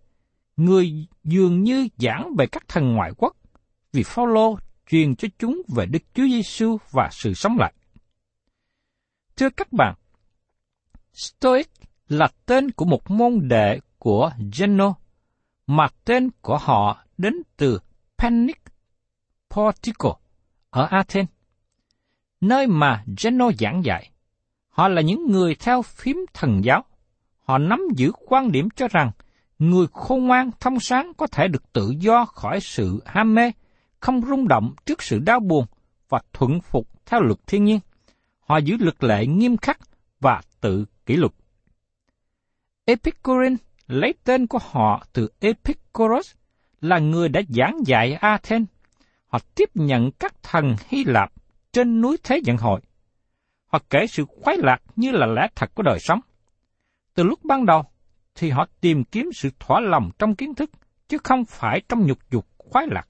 người 0.57 1.07
dường 1.23 1.63
như 1.63 1.87
giảng 1.97 2.35
về 2.37 2.47
các 2.47 2.67
thần 2.67 2.93
ngoại 2.93 3.11
quốc, 3.17 3.35
vì 3.93 4.03
Phaolô 4.03 4.57
truyền 4.89 5.15
cho 5.15 5.27
chúng 5.39 5.61
về 5.75 5.85
Đức 5.85 5.99
Chúa 6.13 6.23
Giêsu 6.27 6.77
và 6.91 7.09
sự 7.11 7.33
sống 7.33 7.57
lại. 7.57 7.73
Thưa 9.35 9.49
các 9.49 9.73
bạn, 9.73 9.95
Stoic 11.13 11.69
là 12.07 12.27
tên 12.45 12.71
của 12.71 12.85
một 12.85 13.11
môn 13.11 13.47
đệ 13.47 13.79
của 13.97 14.31
Zeno, 14.37 14.93
mà 15.67 15.87
tên 16.05 16.29
của 16.41 16.57
họ 16.57 17.05
đến 17.17 17.33
từ 17.57 17.79
Panic 18.17 18.61
Portico 19.49 20.15
ở 20.69 20.85
Athens, 20.85 21.29
nơi 22.41 22.67
mà 22.67 23.03
Zeno 23.07 23.51
giảng 23.59 23.83
dạy. 23.85 24.11
Họ 24.69 24.87
là 24.87 25.01
những 25.01 25.31
người 25.31 25.55
theo 25.55 25.81
phím 25.81 26.25
thần 26.33 26.61
giáo. 26.63 26.85
Họ 27.49 27.57
nắm 27.57 27.81
giữ 27.95 28.11
quan 28.25 28.51
điểm 28.51 28.69
cho 28.75 28.87
rằng 28.87 29.11
người 29.59 29.87
khôn 29.93 30.27
ngoan 30.27 30.51
thông 30.59 30.79
sáng 30.79 31.11
có 31.17 31.27
thể 31.27 31.47
được 31.47 31.73
tự 31.73 31.93
do 31.99 32.25
khỏi 32.25 32.59
sự 32.59 33.01
ham 33.05 33.35
mê, 33.35 33.51
không 33.99 34.21
rung 34.21 34.47
động 34.47 34.73
trước 34.85 35.03
sự 35.03 35.19
đau 35.19 35.39
buồn 35.39 35.65
và 36.09 36.19
thuận 36.33 36.59
phục 36.61 36.87
theo 37.05 37.21
luật 37.21 37.47
thiên 37.47 37.63
nhiên. 37.63 37.79
Họ 38.39 38.57
giữ 38.57 38.77
luật 38.79 39.03
lệ 39.03 39.25
nghiêm 39.25 39.57
khắc 39.57 39.79
và 40.19 40.41
tự 40.61 40.85
kỷ 41.05 41.15
luật. 41.15 41.31
Epicurean 42.85 43.55
lấy 43.87 44.13
tên 44.23 44.47
của 44.47 44.59
họ 44.71 45.05
từ 45.13 45.29
Epicurus, 45.39 46.33
là 46.81 46.99
người 46.99 47.29
đã 47.29 47.41
giảng 47.49 47.77
dạy 47.85 48.13
Athens. 48.13 48.67
Họ 49.27 49.39
tiếp 49.55 49.69
nhận 49.73 50.11
các 50.11 50.43
thần 50.43 50.75
Hy 50.87 51.03
Lạp 51.03 51.31
trên 51.71 52.01
núi 52.01 52.17
Thế 52.23 52.41
Vận 52.45 52.57
Hội. 52.57 52.81
Họ 53.65 53.79
kể 53.89 54.07
sự 54.07 54.25
khoái 54.41 54.57
lạc 54.57 54.81
như 54.95 55.11
là 55.11 55.25
lẽ 55.25 55.47
thật 55.55 55.71
của 55.75 55.83
đời 55.83 55.99
sống. 55.99 56.19
Từ 57.19 57.25
lúc 57.25 57.45
ban 57.45 57.65
đầu, 57.65 57.83
thì 58.35 58.49
họ 58.49 58.65
tìm 58.81 59.03
kiếm 59.03 59.29
sự 59.33 59.49
thỏa 59.59 59.79
lòng 59.79 60.11
trong 60.19 60.35
kiến 60.35 60.55
thức, 60.55 60.69
chứ 61.07 61.17
không 61.23 61.45
phải 61.45 61.81
trong 61.89 62.05
nhục 62.05 62.17
dục 62.31 62.47
khoái 62.57 62.87
lạc. 62.91 63.07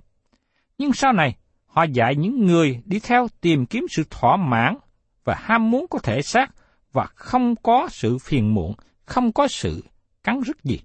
Nhưng 0.77 0.93
sau 0.93 1.13
này, 1.13 1.37
họ 1.65 1.83
dạy 1.83 2.15
những 2.15 2.45
người 2.45 2.81
đi 2.85 2.99
theo 2.99 3.27
tìm 3.41 3.65
kiếm 3.65 3.85
sự 3.89 4.03
thỏa 4.09 4.37
mãn 4.37 4.77
và 5.23 5.35
ham 5.39 5.71
muốn 5.71 5.85
có 5.89 5.99
thể 5.99 6.21
xác 6.21 6.51
và 6.91 7.05
không 7.05 7.55
có 7.55 7.87
sự 7.91 8.17
phiền 8.17 8.53
muộn, 8.53 8.75
không 9.05 9.31
có 9.31 9.47
sự 9.47 9.83
cắn 10.23 10.41
rứt 10.41 10.63
gì. 10.63 10.79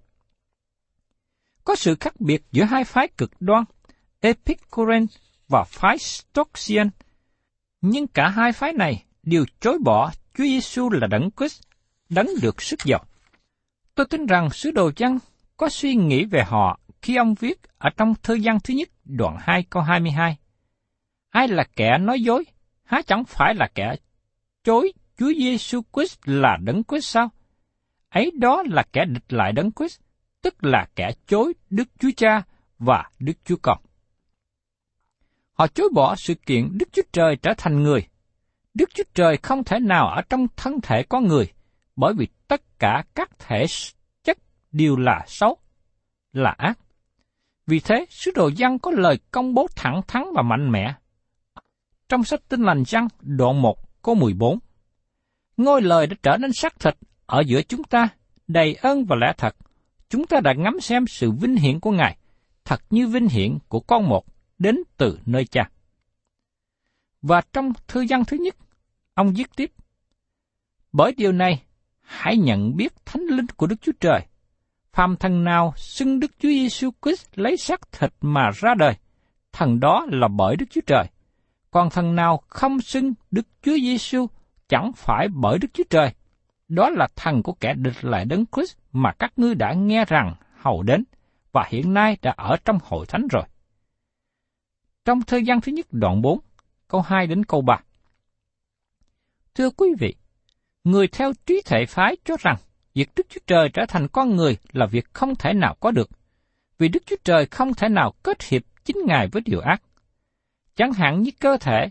Có 1.65 1.75
sự 1.75 1.97
khác 2.01 2.21
biệt 2.21 2.43
giữa 2.53 2.65
hai 2.65 2.85
phái 2.85 3.09
cực 3.09 3.31
đoan, 3.41 3.65
Epicurean 4.21 5.07
và 5.49 5.65
phái 5.65 5.97
Stoiциan, 5.97 6.89
nhưng 7.81 8.07
cả 8.07 8.29
hai 8.29 8.53
phái 8.53 8.73
này 8.73 9.05
đều 9.23 9.45
chối 9.61 9.79
bỏ 9.85 10.13
Chúa 10.39 10.45
Giêsu 10.45 10.91
là 10.91 11.07
đấng 11.07 11.31
Christ, 11.37 11.63
đấng 12.09 12.29
được 12.43 12.63
sức 12.63 12.79
giàu. 12.85 13.05
Tôi 13.95 14.07
tin 14.07 14.27
rằng 14.27 14.51
sứ 14.51 14.71
đồ 14.71 14.91
Giăng 14.97 15.19
có 15.57 15.69
suy 15.69 15.95
nghĩ 15.95 16.25
về 16.25 16.45
họ 16.47 16.81
khi 17.03 17.17
ông 17.17 17.35
viết 17.35 17.61
ở 17.79 17.91
trong 17.97 18.15
thư 18.23 18.35
gian 18.35 18.61
thứ 18.61 18.75
nhất 18.75 18.89
đoạn 19.05 19.37
2 19.41 19.63
câu 19.71 19.83
22. 19.83 20.37
Ai 21.31 21.49
là 21.49 21.65
kẻ 21.77 21.99
nói 21.99 22.23
dối, 22.23 22.45
há 22.85 23.03
chẳng 23.03 23.25
phải 23.25 23.55
là 23.55 23.69
kẻ 23.75 23.97
chối 24.65 24.93
Chúa 25.19 25.33
Giêsu 25.39 25.81
Christ 25.93 26.19
là 26.25 26.57
đấng 26.63 26.83
Christ 26.85 27.05
sao? 27.05 27.31
Ấy 28.09 28.31
đó 28.35 28.63
là 28.67 28.83
kẻ 28.93 29.05
địch 29.05 29.33
lại 29.33 29.53
đấng 29.53 29.73
Christ, 29.73 30.01
tức 30.43 30.65
là 30.65 30.87
kẻ 30.97 31.11
chối 31.27 31.53
Đức 31.71 31.89
Chúa 31.99 32.11
Cha 32.17 32.43
và 32.79 33.11
Đức 33.19 33.33
Chúa 33.45 33.57
Con. 33.63 33.79
Họ 35.53 35.67
chối 35.67 35.89
bỏ 35.95 36.17
sự 36.17 36.35
kiện 36.35 36.69
Đức 36.79 36.89
Chúa 36.93 37.03
Trời 37.13 37.37
trở 37.37 37.55
thành 37.59 37.83
người. 37.83 38.07
Đức 38.75 38.91
Chúa 38.95 39.05
Trời 39.15 39.37
không 39.37 39.65
thể 39.65 39.79
nào 39.81 40.09
ở 40.09 40.23
trong 40.23 40.47
thân 40.57 40.81
thể 40.81 41.03
con 41.03 41.27
người, 41.27 41.53
bởi 41.97 42.15
vì 42.15 42.29
tất 42.49 42.79
cả 42.79 43.05
các 43.15 43.39
thể 43.39 43.67
chất 44.25 44.39
đều 44.73 44.97
là 44.97 45.25
xấu, 45.27 45.59
là 46.33 46.51
ác. 46.59 46.79
Vì 47.67 47.81
thế, 47.81 48.07
sứ 48.11 48.31
đồ 48.35 48.51
dân 48.57 48.79
có 48.79 48.91
lời 48.91 49.19
công 49.31 49.55
bố 49.55 49.67
thẳng 49.77 50.01
thắn 50.09 50.25
và 50.35 50.43
mạnh 50.43 50.73
mẽ. 50.73 50.95
Trong 52.09 52.25
sách 52.25 52.41
Tinh 52.49 52.63
lành 52.63 52.83
Giăng, 52.87 53.09
đoạn 53.21 53.63
1, 53.63 54.03
câu 54.03 54.15
14. 54.15 54.59
Ngôi 55.57 55.83
lời 55.83 56.07
đã 56.07 56.17
trở 56.23 56.37
nên 56.37 56.53
xác 56.53 56.81
thịt 56.81 56.97
ở 57.27 57.41
giữa 57.41 57.63
chúng 57.63 57.85
ta, 57.85 58.09
đầy 58.49 58.75
ơn 58.75 59.05
và 59.05 59.17
lẽ 59.17 59.33
thật. 59.39 59.57
Chúng 60.09 60.27
ta 60.27 60.41
đã 60.41 60.53
ngắm 60.53 60.81
xem 60.81 61.07
sự 61.07 61.31
vinh 61.31 61.57
hiển 61.57 61.81
của 61.81 61.91
Ngài, 61.91 62.17
thật 62.65 62.83
như 62.91 63.09
vinh 63.09 63.29
hiển 63.29 63.59
của 63.69 63.81
con 63.81 64.09
một, 64.09 64.25
đến 64.59 64.77
từ 64.97 65.19
nơi 65.27 65.45
cha. 65.45 65.71
Và 67.23 67.43
trong 67.53 67.73
thư 67.89 68.07
văn 68.09 68.25
thứ 68.25 68.37
nhất, 68.37 68.57
ông 69.15 69.33
viết 69.37 69.57
tiếp, 69.57 69.73
Bởi 70.93 71.13
điều 71.13 71.33
này, 71.33 71.63
hãy 72.05 72.37
nhận 72.37 72.77
biết 72.77 72.93
thánh 73.07 73.23
linh 73.23 73.47
của 73.57 73.67
Đức 73.67 73.77
Chúa 73.83 73.93
Trời. 74.01 74.21
Phàm 74.93 75.17
thần 75.17 75.45
nào 75.45 75.73
xưng 75.77 76.21
Đức 76.21 76.31
Chúa 76.39 76.49
Giêsu 76.49 76.91
Christ 77.03 77.27
lấy 77.35 77.57
xác 77.57 77.93
thịt 77.93 78.13
mà 78.21 78.51
ra 78.55 78.75
đời, 78.79 78.95
thần 79.53 79.81
đó 79.81 80.07
là 80.11 80.29
bởi 80.29 80.57
Đức 80.57 80.67
Chúa 80.71 80.81
Trời. 80.87 81.05
Còn 81.71 81.91
thần 81.91 82.15
nào 82.15 82.43
không 82.49 82.81
xưng 82.81 83.15
Đức 83.31 83.47
Chúa 83.63 83.77
Giêsu 83.77 84.27
chẳng 84.69 84.93
phải 84.97 85.29
bởi 85.29 85.59
Đức 85.59 85.69
Chúa 85.75 85.85
Trời. 85.91 86.15
Đó 86.69 86.91
là 86.91 87.09
thần 87.17 87.43
của 87.43 87.53
kẻ 87.53 87.75
địch 87.75 88.05
lại 88.05 88.25
đấng 88.25 88.45
Christ 88.47 88.77
mà 88.93 89.13
các 89.13 89.33
ngươi 89.37 89.55
đã 89.55 89.73
nghe 89.73 90.05
rằng 90.05 90.35
hầu 90.57 90.83
đến 90.83 91.05
và 91.53 91.65
hiện 91.69 91.95
nay 91.95 92.17
đã 92.23 92.35
ở 92.37 92.57
trong 92.65 92.79
hội 92.83 93.07
thánh 93.07 93.27
rồi. 93.31 93.43
Trong 95.05 95.23
thời 95.23 95.45
gian 95.45 95.61
thứ 95.61 95.73
nhất 95.73 95.87
đoạn 95.91 96.23
4, 96.23 96.39
câu 96.89 97.01
2 97.01 97.27
đến 97.27 97.45
câu 97.45 97.61
3. 97.61 97.81
Thưa 99.55 99.71
quý 99.71 99.89
vị, 99.99 100.15
người 100.85 101.09
theo 101.09 101.33
trí 101.47 101.63
thể 101.65 101.87
phái 101.89 102.17
cho 102.25 102.37
rằng 102.41 102.57
việc 102.95 103.11
Đức 103.17 103.27
Chúa 103.29 103.41
Trời 103.47 103.69
trở 103.69 103.83
thành 103.89 104.09
con 104.09 104.37
người 104.37 104.57
là 104.73 104.87
việc 104.87 105.05
không 105.13 105.35
thể 105.35 105.53
nào 105.53 105.77
có 105.81 105.91
được, 105.91 106.11
vì 106.79 106.89
Đức 106.89 107.03
Chúa 107.07 107.17
Trời 107.25 107.47
không 107.47 107.75
thể 107.75 107.89
nào 107.89 108.13
kết 108.23 108.43
hiệp 108.43 108.63
chính 108.85 108.97
Ngài 109.07 109.29
với 109.29 109.43
điều 109.45 109.61
ác. 109.61 109.83
Chẳng 110.77 110.93
hạn 110.93 111.23
như 111.23 111.31
cơ 111.41 111.57
thể, 111.57 111.91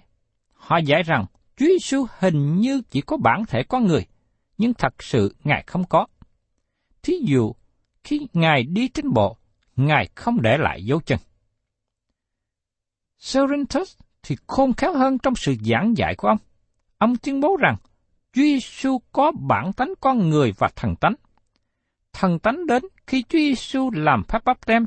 họ 0.54 0.78
giải 0.78 1.04
rằng 1.04 1.26
Chúa 1.56 1.66
Giêsu 1.66 2.06
hình 2.20 2.56
như 2.56 2.82
chỉ 2.90 3.02
có 3.02 3.18
bản 3.18 3.46
thể 3.46 3.64
con 3.64 3.88
người, 3.88 4.06
nhưng 4.58 4.74
thật 4.74 5.04
sự 5.04 5.36
Ngài 5.44 5.64
không 5.68 5.84
có. 5.90 6.08
Thí 7.04 7.14
dụ, 7.26 7.54
khi 8.04 8.28
Ngài 8.34 8.64
đi 8.64 8.88
trên 8.88 9.14
bộ, 9.14 9.38
Ngài 9.76 10.10
không 10.16 10.42
để 10.42 10.58
lại 10.58 10.86
dấu 10.86 11.00
chân. 11.00 11.20
Serentus 13.18 13.98
thì 14.24 14.36
khôn 14.48 14.74
khéo 14.74 14.94
hơn 14.94 15.18
trong 15.18 15.36
sự 15.36 15.56
giảng 15.62 15.98
dạy 15.98 16.16
của 16.16 16.28
ông. 16.28 16.38
Ông 16.98 17.18
tuyên 17.18 17.40
bố 17.40 17.58
rằng 17.60 17.76
Chúa 18.34 18.42
Giêsu 18.42 19.02
có 19.12 19.32
bản 19.32 19.74
tánh 19.74 19.94
con 20.02 20.30
người 20.30 20.52
và 20.58 20.70
thần 20.76 20.96
tánh. 20.96 21.16
Thần 22.14 22.40
tánh 22.40 22.66
đến 22.66 22.84
khi 23.08 23.24
Chúa 23.24 23.38
Giêsu 23.38 23.92
làm 23.92 24.24
phép 24.24 24.46
báp 24.46 24.66
tem 24.66 24.86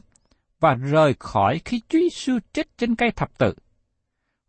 và 0.60 0.74
rời 0.74 1.14
khỏi 1.18 1.60
khi 1.64 1.80
Chúa 1.88 1.98
Giêsu 1.98 2.38
chết 2.52 2.78
trên 2.78 2.96
cây 2.96 3.10
thập 3.10 3.38
tự. 3.38 3.54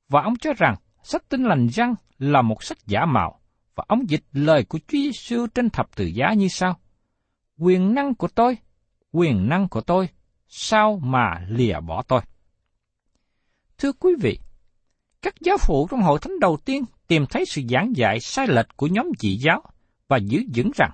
Và 0.09 0.21
ông 0.21 0.35
cho 0.35 0.53
rằng 0.53 0.75
sách 1.03 1.29
tinh 1.29 1.43
lành 1.43 1.67
răng 1.67 1.95
là 2.19 2.41
một 2.41 2.63
sách 2.63 2.77
giả 2.85 3.05
mạo 3.05 3.39
và 3.75 3.83
ông 3.87 4.09
dịch 4.09 4.23
lời 4.31 4.63
của 4.63 4.79
Chúa 4.79 4.97
Giêsu 4.97 5.47
trên 5.47 5.69
thập 5.69 5.95
tự 5.95 6.05
giá 6.05 6.33
như 6.33 6.47
sau: 6.47 6.79
Quyền 7.57 7.93
năng 7.93 8.15
của 8.15 8.27
tôi, 8.27 8.57
quyền 9.11 9.49
năng 9.49 9.67
của 9.69 9.81
tôi, 9.81 10.09
sao 10.47 10.99
mà 11.03 11.45
lìa 11.49 11.79
bỏ 11.79 12.03
tôi? 12.07 12.21
Thưa 13.77 13.91
quý 13.91 14.15
vị, 14.21 14.39
các 15.21 15.33
giáo 15.41 15.57
phụ 15.57 15.87
trong 15.91 16.01
hội 16.01 16.19
thánh 16.21 16.39
đầu 16.39 16.57
tiên 16.65 16.83
tìm 17.07 17.25
thấy 17.25 17.43
sự 17.45 17.61
giảng 17.69 17.91
dạy 17.95 18.19
sai 18.19 18.47
lệch 18.47 18.67
của 18.77 18.87
nhóm 18.87 19.05
dị 19.19 19.37
giáo 19.37 19.63
và 20.07 20.17
giữ 20.17 20.39
vững 20.55 20.71
rằng 20.75 20.91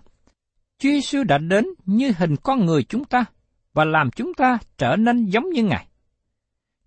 Chúa 0.80 0.90
Giêsu 0.90 1.24
đã 1.24 1.38
đến 1.38 1.66
như 1.86 2.12
hình 2.18 2.36
con 2.44 2.66
người 2.66 2.84
chúng 2.84 3.06
ta 3.06 3.26
và 3.74 3.86
làm 3.86 4.12
chúng 4.12 4.34
ta 4.34 4.58
trở 4.78 4.96
nên 4.96 5.26
giống 5.26 5.50
như 5.50 5.64
Ngài. 5.64 5.88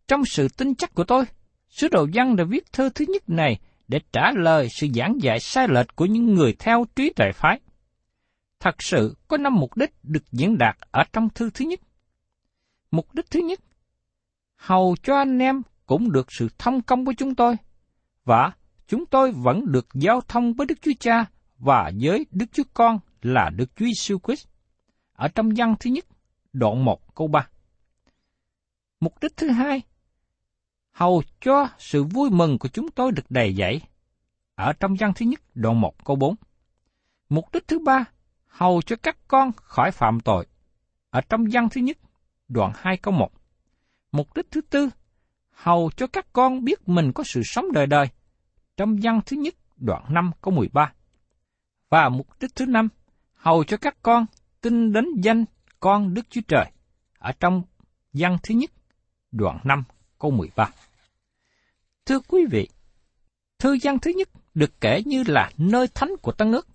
Trong 0.08 0.24
sự 0.24 0.48
tin 0.48 0.74
chắc 0.74 0.94
của 0.94 1.04
tôi, 1.04 1.24
sứ 1.68 1.88
đồ 1.88 2.06
văn 2.14 2.36
đã 2.36 2.44
viết 2.44 2.72
thơ 2.72 2.90
thứ 2.94 3.04
nhất 3.08 3.22
này 3.28 3.58
để 3.88 4.00
trả 4.12 4.30
lời 4.36 4.68
sự 4.80 4.86
giảng 4.94 5.14
dạy 5.22 5.40
sai 5.40 5.68
lệch 5.68 5.96
của 5.96 6.06
những 6.06 6.34
người 6.34 6.56
theo 6.58 6.84
trí 6.96 7.12
tuệ 7.16 7.26
phái. 7.34 7.60
Thật 8.60 8.82
sự 8.82 9.16
có 9.28 9.36
năm 9.36 9.54
mục 9.54 9.76
đích 9.76 9.90
được 10.02 10.32
diễn 10.32 10.58
đạt 10.58 10.76
ở 10.90 11.02
trong 11.12 11.28
thư 11.34 11.50
thứ 11.50 11.64
nhất. 11.64 11.80
Mục 12.90 13.14
đích 13.14 13.30
thứ 13.30 13.40
nhất, 13.40 13.60
hầu 14.56 14.96
cho 15.02 15.16
anh 15.16 15.38
em 15.38 15.62
cũng 15.86 16.12
được 16.12 16.32
sự 16.32 16.48
thông 16.58 16.82
công 16.82 17.04
với 17.04 17.14
chúng 17.14 17.34
tôi, 17.34 17.56
và 18.24 18.52
chúng 18.88 19.06
tôi 19.06 19.32
vẫn 19.32 19.72
được 19.72 19.86
giao 19.94 20.20
thông 20.20 20.52
với 20.52 20.66
Đức 20.66 20.78
Chúa 20.82 20.92
Cha 21.00 21.26
và 21.58 21.90
với 22.00 22.26
Đức 22.30 22.46
Chúa 22.52 22.62
Con 22.74 22.98
là 23.22 23.50
Đức 23.50 23.76
Chúa 23.76 23.86
Jesus 23.86 24.18
Christ. 24.18 24.46
Ở 25.12 25.28
trong 25.28 25.48
văn 25.56 25.74
thứ 25.80 25.90
nhất, 25.90 26.04
đoạn 26.52 26.84
1 26.84 27.14
câu 27.14 27.28
3. 27.28 27.48
Mục 29.00 29.14
đích 29.20 29.36
thứ 29.36 29.48
hai, 29.48 29.82
hầu 30.90 31.22
cho 31.40 31.68
sự 31.78 32.04
vui 32.04 32.30
mừng 32.30 32.58
của 32.58 32.68
chúng 32.68 32.90
tôi 32.90 33.12
được 33.12 33.30
đầy 33.30 33.54
dẫy, 33.54 33.80
ở 34.54 34.72
trong 34.72 34.94
văn 34.98 35.12
thứ 35.16 35.26
nhất 35.26 35.40
đoạn 35.54 35.80
1 35.80 36.04
câu 36.04 36.16
4. 36.16 36.34
Mục 37.28 37.44
đích 37.52 37.68
thứ 37.68 37.78
ba, 37.78 38.04
hầu 38.46 38.82
cho 38.82 38.96
các 38.96 39.16
con 39.28 39.52
khỏi 39.52 39.90
phạm 39.90 40.20
tội, 40.20 40.46
ở 41.10 41.20
trong 41.20 41.44
văn 41.52 41.68
thứ 41.70 41.80
nhất 41.80 41.98
đoạn 42.48 42.72
2 42.74 42.96
câu 42.96 43.14
1. 43.14 43.32
Mục 44.12 44.34
đích 44.34 44.50
thứ 44.50 44.60
tư, 44.60 44.90
hầu 45.56 45.90
cho 45.96 46.06
các 46.06 46.26
con 46.32 46.64
biết 46.64 46.88
mình 46.88 47.12
có 47.12 47.24
sự 47.24 47.42
sống 47.44 47.72
đời 47.72 47.86
đời, 47.86 48.06
trong 48.76 48.96
văn 49.02 49.20
thứ 49.26 49.36
nhất 49.36 49.54
đoạn 49.76 50.04
5 50.08 50.30
câu 50.40 50.54
13. 50.54 50.92
Và 51.90 52.08
mục 52.08 52.26
đích 52.40 52.54
thứ 52.54 52.66
năm, 52.66 52.88
hầu 53.34 53.64
cho 53.64 53.76
các 53.76 53.96
con 54.02 54.26
tin 54.60 54.92
đến 54.92 55.04
danh 55.22 55.44
con 55.80 56.14
Đức 56.14 56.26
Chúa 56.30 56.40
Trời, 56.48 56.70
ở 57.18 57.32
trong 57.40 57.62
văn 58.12 58.36
thứ 58.42 58.54
nhất 58.54 58.70
đoạn 59.32 59.58
5 59.64 59.84
câu 60.18 60.30
13. 60.30 60.70
Thưa 62.06 62.20
quý 62.28 62.46
vị, 62.50 62.68
thư 63.58 63.78
văn 63.82 63.98
thứ 63.98 64.12
nhất 64.16 64.28
được 64.54 64.80
kể 64.80 65.02
như 65.06 65.24
là 65.26 65.50
nơi 65.56 65.88
thánh 65.94 66.10
của 66.22 66.32
Tân 66.32 66.52
ước. 66.52 66.68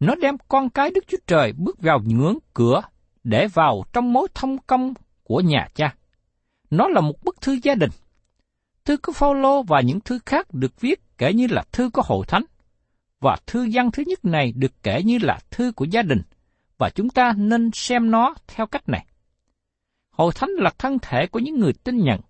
Nó 0.00 0.14
đem 0.14 0.36
con 0.48 0.70
cái 0.70 0.90
Đức 0.90 1.04
Chúa 1.08 1.18
Trời 1.26 1.52
bước 1.52 1.78
vào 1.82 2.00
ngưỡng 2.04 2.38
cửa 2.54 2.82
để 3.24 3.48
vào 3.48 3.84
trong 3.92 4.12
mối 4.12 4.28
thông 4.34 4.58
công 4.58 4.94
của 5.22 5.40
nhà 5.40 5.68
cha. 5.74 5.94
Nó 6.70 6.88
là 6.88 7.00
một 7.00 7.24
bức 7.24 7.40
thư 7.40 7.58
gia 7.62 7.74
đình. 7.74 7.90
Thư 8.84 8.96
của 8.96 9.12
Phaolô 9.12 9.62
và 9.62 9.80
những 9.80 10.00
thư 10.00 10.18
khác 10.26 10.46
được 10.54 10.80
viết 10.80 11.18
kể 11.18 11.32
như 11.32 11.46
là 11.50 11.64
thư 11.72 11.90
của 11.90 12.02
hội 12.04 12.26
thánh, 12.26 12.44
và 13.20 13.36
thư 13.46 13.68
văn 13.72 13.90
thứ 13.90 14.02
nhất 14.06 14.24
này 14.24 14.52
được 14.52 14.72
kể 14.82 15.02
như 15.02 15.18
là 15.22 15.38
thư 15.50 15.72
của 15.72 15.84
gia 15.84 16.02
đình, 16.02 16.22
và 16.78 16.90
chúng 16.90 17.10
ta 17.10 17.32
nên 17.36 17.70
xem 17.74 18.10
nó 18.10 18.34
theo 18.46 18.66
cách 18.66 18.88
này. 18.88 19.06
Hội 20.10 20.32
thánh 20.34 20.50
là 20.50 20.70
thân 20.78 20.98
thể 21.02 21.26
của 21.26 21.38
những 21.38 21.58
người 21.58 21.72
tin 21.72 21.98
nhận, 21.98 22.20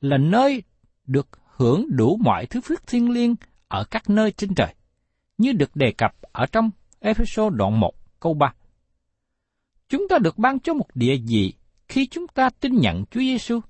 là 0.00 0.16
nơi 0.18 0.62
được 1.06 1.28
hưởng 1.56 1.86
đủ 1.96 2.16
mọi 2.16 2.46
thứ 2.46 2.60
phước 2.60 2.86
thiên 2.86 3.10
liêng 3.10 3.34
ở 3.68 3.84
các 3.84 4.10
nơi 4.10 4.32
trên 4.32 4.54
trời, 4.54 4.74
như 5.38 5.52
được 5.52 5.76
đề 5.76 5.92
cập 5.92 6.14
ở 6.32 6.46
trong 6.46 6.70
Ephesos 7.00 7.54
đoạn 7.54 7.80
1 7.80 8.20
câu 8.20 8.34
3. 8.34 8.54
Chúng 9.88 10.08
ta 10.08 10.18
được 10.18 10.38
ban 10.38 10.60
cho 10.60 10.74
một 10.74 10.86
địa 10.94 11.16
vị 11.28 11.54
khi 11.88 12.06
chúng 12.06 12.26
ta 12.28 12.50
tin 12.50 12.76
nhận 12.76 13.04
Chúa 13.10 13.20
Giêsu. 13.20 13.60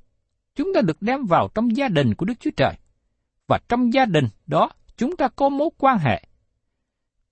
Chúng 0.58 0.74
ta 0.74 0.80
được 0.80 1.02
đem 1.02 1.26
vào 1.26 1.48
trong 1.54 1.76
gia 1.76 1.88
đình 1.88 2.14
của 2.14 2.26
Đức 2.26 2.34
Chúa 2.40 2.50
Trời. 2.56 2.74
Và 3.46 3.58
trong 3.68 3.92
gia 3.92 4.04
đình 4.04 4.28
đó, 4.46 4.70
chúng 4.96 5.16
ta 5.16 5.28
có 5.28 5.48
mối 5.48 5.68
quan 5.78 5.98
hệ. 5.98 6.22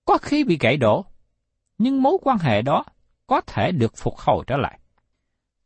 Có 0.05 0.17
khi 0.17 0.43
bị 0.43 0.57
gãy 0.59 0.77
đổ, 0.77 1.05
nhưng 1.77 2.03
mối 2.03 2.17
quan 2.21 2.37
hệ 2.37 2.61
đó 2.61 2.85
có 3.27 3.41
thể 3.41 3.71
được 3.71 3.97
phục 3.97 4.17
hồi 4.17 4.43
trở 4.47 4.57
lại. 4.57 4.79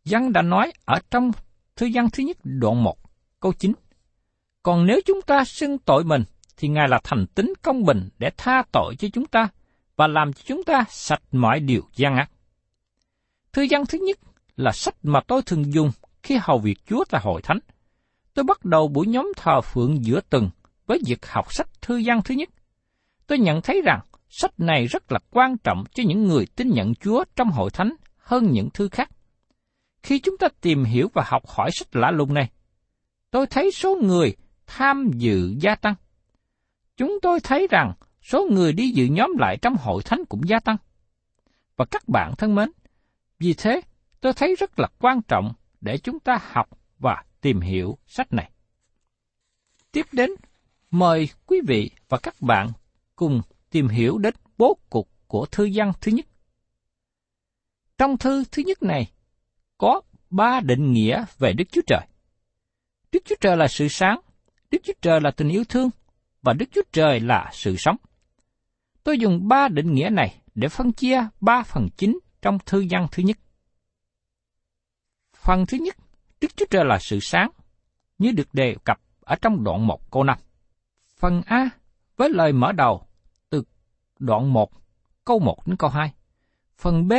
Dân 0.03 0.33
đã 0.33 0.41
nói 0.41 0.71
ở 0.85 0.99
trong 1.11 1.31
thư 1.75 1.89
văn 1.93 2.09
thứ 2.13 2.23
nhất 2.23 2.37
đoạn 2.43 2.83
1, 2.83 2.97
câu 3.39 3.53
9. 3.53 3.73
Còn 4.63 4.85
nếu 4.85 4.99
chúng 5.05 5.21
ta 5.21 5.43
xưng 5.45 5.77
tội 5.77 6.03
mình, 6.03 6.23
thì 6.57 6.67
Ngài 6.67 6.87
là 6.87 6.99
thành 7.03 7.25
tính 7.27 7.53
công 7.61 7.83
bình 7.83 8.09
để 8.19 8.31
tha 8.37 8.63
tội 8.71 8.95
cho 8.99 9.07
chúng 9.13 9.25
ta 9.25 9.47
và 9.95 10.07
làm 10.07 10.33
cho 10.33 10.41
chúng 10.45 10.63
ta 10.63 10.83
sạch 10.89 11.21
mọi 11.31 11.59
điều 11.59 11.81
gian 11.95 12.15
ác. 12.15 12.31
Thư 13.53 13.67
văn 13.69 13.83
thứ 13.89 13.97
nhất 14.07 14.19
là 14.55 14.71
sách 14.71 14.95
mà 15.03 15.19
tôi 15.27 15.41
thường 15.41 15.73
dùng 15.73 15.91
khi 16.23 16.37
hầu 16.41 16.59
việc 16.59 16.77
Chúa 16.85 17.03
tại 17.09 17.21
hội 17.23 17.41
thánh. 17.41 17.59
Tôi 18.33 18.43
bắt 18.43 18.65
đầu 18.65 18.87
buổi 18.87 19.07
nhóm 19.07 19.31
thờ 19.37 19.61
phượng 19.61 20.05
giữa 20.05 20.21
tuần 20.29 20.49
với 20.85 20.99
việc 21.05 21.25
học 21.25 21.53
sách 21.53 21.81
thư 21.81 22.01
văn 22.05 22.21
thứ 22.25 22.35
nhất. 22.35 22.49
Tôi 23.27 23.37
nhận 23.37 23.61
thấy 23.61 23.81
rằng 23.85 23.99
sách 24.29 24.59
này 24.59 24.87
rất 24.87 25.11
là 25.11 25.19
quan 25.31 25.57
trọng 25.57 25.83
cho 25.93 26.03
những 26.07 26.27
người 26.27 26.45
tin 26.55 26.69
nhận 26.69 26.95
Chúa 26.95 27.23
trong 27.35 27.49
hội 27.49 27.69
thánh 27.69 27.95
hơn 28.17 28.51
những 28.51 28.69
thư 28.69 28.89
khác. 28.89 29.09
Khi 30.03 30.19
chúng 30.19 30.37
ta 30.37 30.47
tìm 30.61 30.83
hiểu 30.83 31.07
và 31.13 31.23
học 31.25 31.47
hỏi 31.47 31.69
sách 31.73 31.95
lạ 31.95 32.11
lùng 32.11 32.33
này, 32.33 32.49
tôi 33.31 33.47
thấy 33.47 33.71
số 33.71 33.95
người 33.95 34.35
tham 34.67 35.11
dự 35.13 35.55
gia 35.59 35.75
tăng. 35.75 35.95
Chúng 36.97 37.19
tôi 37.21 37.39
thấy 37.39 37.67
rằng 37.71 37.93
số 38.21 38.47
người 38.51 38.73
đi 38.73 38.89
dự 38.89 39.05
nhóm 39.05 39.31
lại 39.39 39.57
trong 39.61 39.75
hội 39.75 40.03
thánh 40.03 40.25
cũng 40.29 40.41
gia 40.47 40.59
tăng. 40.59 40.77
Và 41.75 41.85
các 41.91 42.07
bạn 42.07 42.33
thân 42.37 42.55
mến, 42.55 42.71
vì 43.39 43.53
thế 43.53 43.81
tôi 44.21 44.33
thấy 44.33 44.55
rất 44.59 44.79
là 44.79 44.87
quan 44.99 45.21
trọng 45.21 45.53
để 45.81 45.97
chúng 45.97 46.19
ta 46.19 46.39
học 46.41 46.69
và 46.99 47.23
tìm 47.41 47.61
hiểu 47.61 47.97
sách 48.07 48.33
này. 48.33 48.51
Tiếp 49.91 50.05
đến, 50.11 50.29
mời 50.91 51.29
quý 51.45 51.61
vị 51.67 51.91
và 52.09 52.17
các 52.23 52.35
bạn 52.41 52.71
cùng 53.15 53.41
tìm 53.69 53.87
hiểu 53.87 54.17
đến 54.17 54.33
bố 54.57 54.77
cục 54.89 55.09
của 55.27 55.45
thư 55.45 55.69
văn 55.73 55.91
thứ 56.01 56.11
nhất. 56.11 56.25
Trong 57.97 58.17
thư 58.17 58.43
thứ 58.51 58.63
nhất 58.65 58.83
này, 58.83 59.11
có 59.77 60.01
ba 60.29 60.59
định 60.59 60.91
nghĩa 60.91 61.25
về 61.37 61.53
Đức 61.53 61.63
Chúa 61.71 61.81
Trời. 61.87 62.07
Đức 63.11 63.19
Chúa 63.25 63.35
Trời 63.41 63.57
là 63.57 63.67
sự 63.67 63.87
sáng, 63.87 64.19
Đức 64.71 64.77
Chúa 64.83 64.93
Trời 65.01 65.21
là 65.21 65.31
tình 65.31 65.49
yêu 65.49 65.63
thương, 65.69 65.89
và 66.41 66.53
Đức 66.53 66.65
Chúa 66.71 66.81
Trời 66.91 67.19
là 67.19 67.49
sự 67.53 67.75
sống. 67.77 67.95
Tôi 69.03 69.17
dùng 69.19 69.47
ba 69.47 69.67
định 69.67 69.93
nghĩa 69.93 70.09
này 70.09 70.41
để 70.55 70.67
phân 70.67 70.93
chia 70.93 71.27
ba 71.41 71.63
phần 71.63 71.87
chính 71.97 72.19
trong 72.41 72.57
thư 72.65 72.85
văn 72.89 73.07
thứ 73.11 73.23
nhất. 73.23 73.37
Phần 75.41 75.65
thứ 75.65 75.77
nhất, 75.77 75.95
Đức 76.41 76.55
Chúa 76.55 76.65
Trời 76.69 76.85
là 76.85 76.97
sự 76.99 77.19
sáng, 77.21 77.51
như 78.17 78.31
được 78.31 78.53
đề 78.53 78.75
cập 78.83 78.99
ở 79.19 79.35
trong 79.41 79.63
đoạn 79.63 79.87
1 79.87 80.11
câu 80.11 80.23
5. 80.23 80.37
Phần 81.19 81.41
A 81.45 81.69
với 82.17 82.29
lời 82.29 82.53
mở 82.53 82.71
đầu 82.71 83.07
từ 83.49 83.63
đoạn 84.19 84.53
1 84.53 84.71
câu 85.25 85.39
1 85.39 85.67
đến 85.67 85.77
câu 85.77 85.89
2. 85.89 86.13
Phần 86.77 87.07
B 87.07 87.13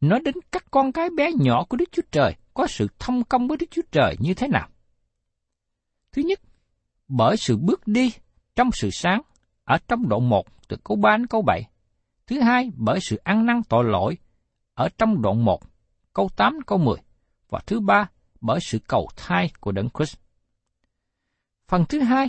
nói 0.00 0.20
đến 0.24 0.34
các 0.52 0.64
con 0.70 0.92
cái 0.92 1.10
bé 1.16 1.30
nhỏ 1.32 1.64
của 1.68 1.76
Đức 1.76 1.84
Chúa 1.92 2.02
Trời 2.10 2.34
có 2.54 2.66
sự 2.66 2.88
thông 2.98 3.24
công 3.24 3.48
với 3.48 3.56
Đức 3.56 3.66
Chúa 3.70 3.82
Trời 3.90 4.16
như 4.20 4.34
thế 4.34 4.48
nào. 4.48 4.68
Thứ 6.12 6.22
nhất, 6.22 6.40
bởi 7.08 7.36
sự 7.36 7.56
bước 7.56 7.86
đi 7.86 8.12
trong 8.56 8.70
sự 8.72 8.90
sáng 8.90 9.22
ở 9.64 9.78
trong 9.88 10.08
đoạn 10.08 10.28
1 10.28 10.68
từ 10.68 10.76
câu 10.84 10.96
3 10.96 11.16
đến 11.16 11.26
câu 11.26 11.42
7. 11.42 11.68
Thứ 12.26 12.40
hai, 12.40 12.70
bởi 12.76 13.00
sự 13.00 13.16
ăn 13.16 13.46
năn 13.46 13.62
tội 13.68 13.84
lỗi 13.84 14.18
ở 14.74 14.88
trong 14.98 15.22
đoạn 15.22 15.44
1, 15.44 15.62
câu 16.12 16.28
8 16.36 16.58
câu 16.66 16.78
10. 16.78 17.05
Và 17.48 17.60
thứ 17.66 17.80
ba, 17.80 18.08
bởi 18.40 18.60
sự 18.60 18.78
cầu 18.88 19.08
thai 19.16 19.52
của 19.60 19.72
Đấng 19.72 19.88
Christ. 19.90 20.16
Phần 21.68 21.84
thứ 21.88 22.00
hai, 22.00 22.28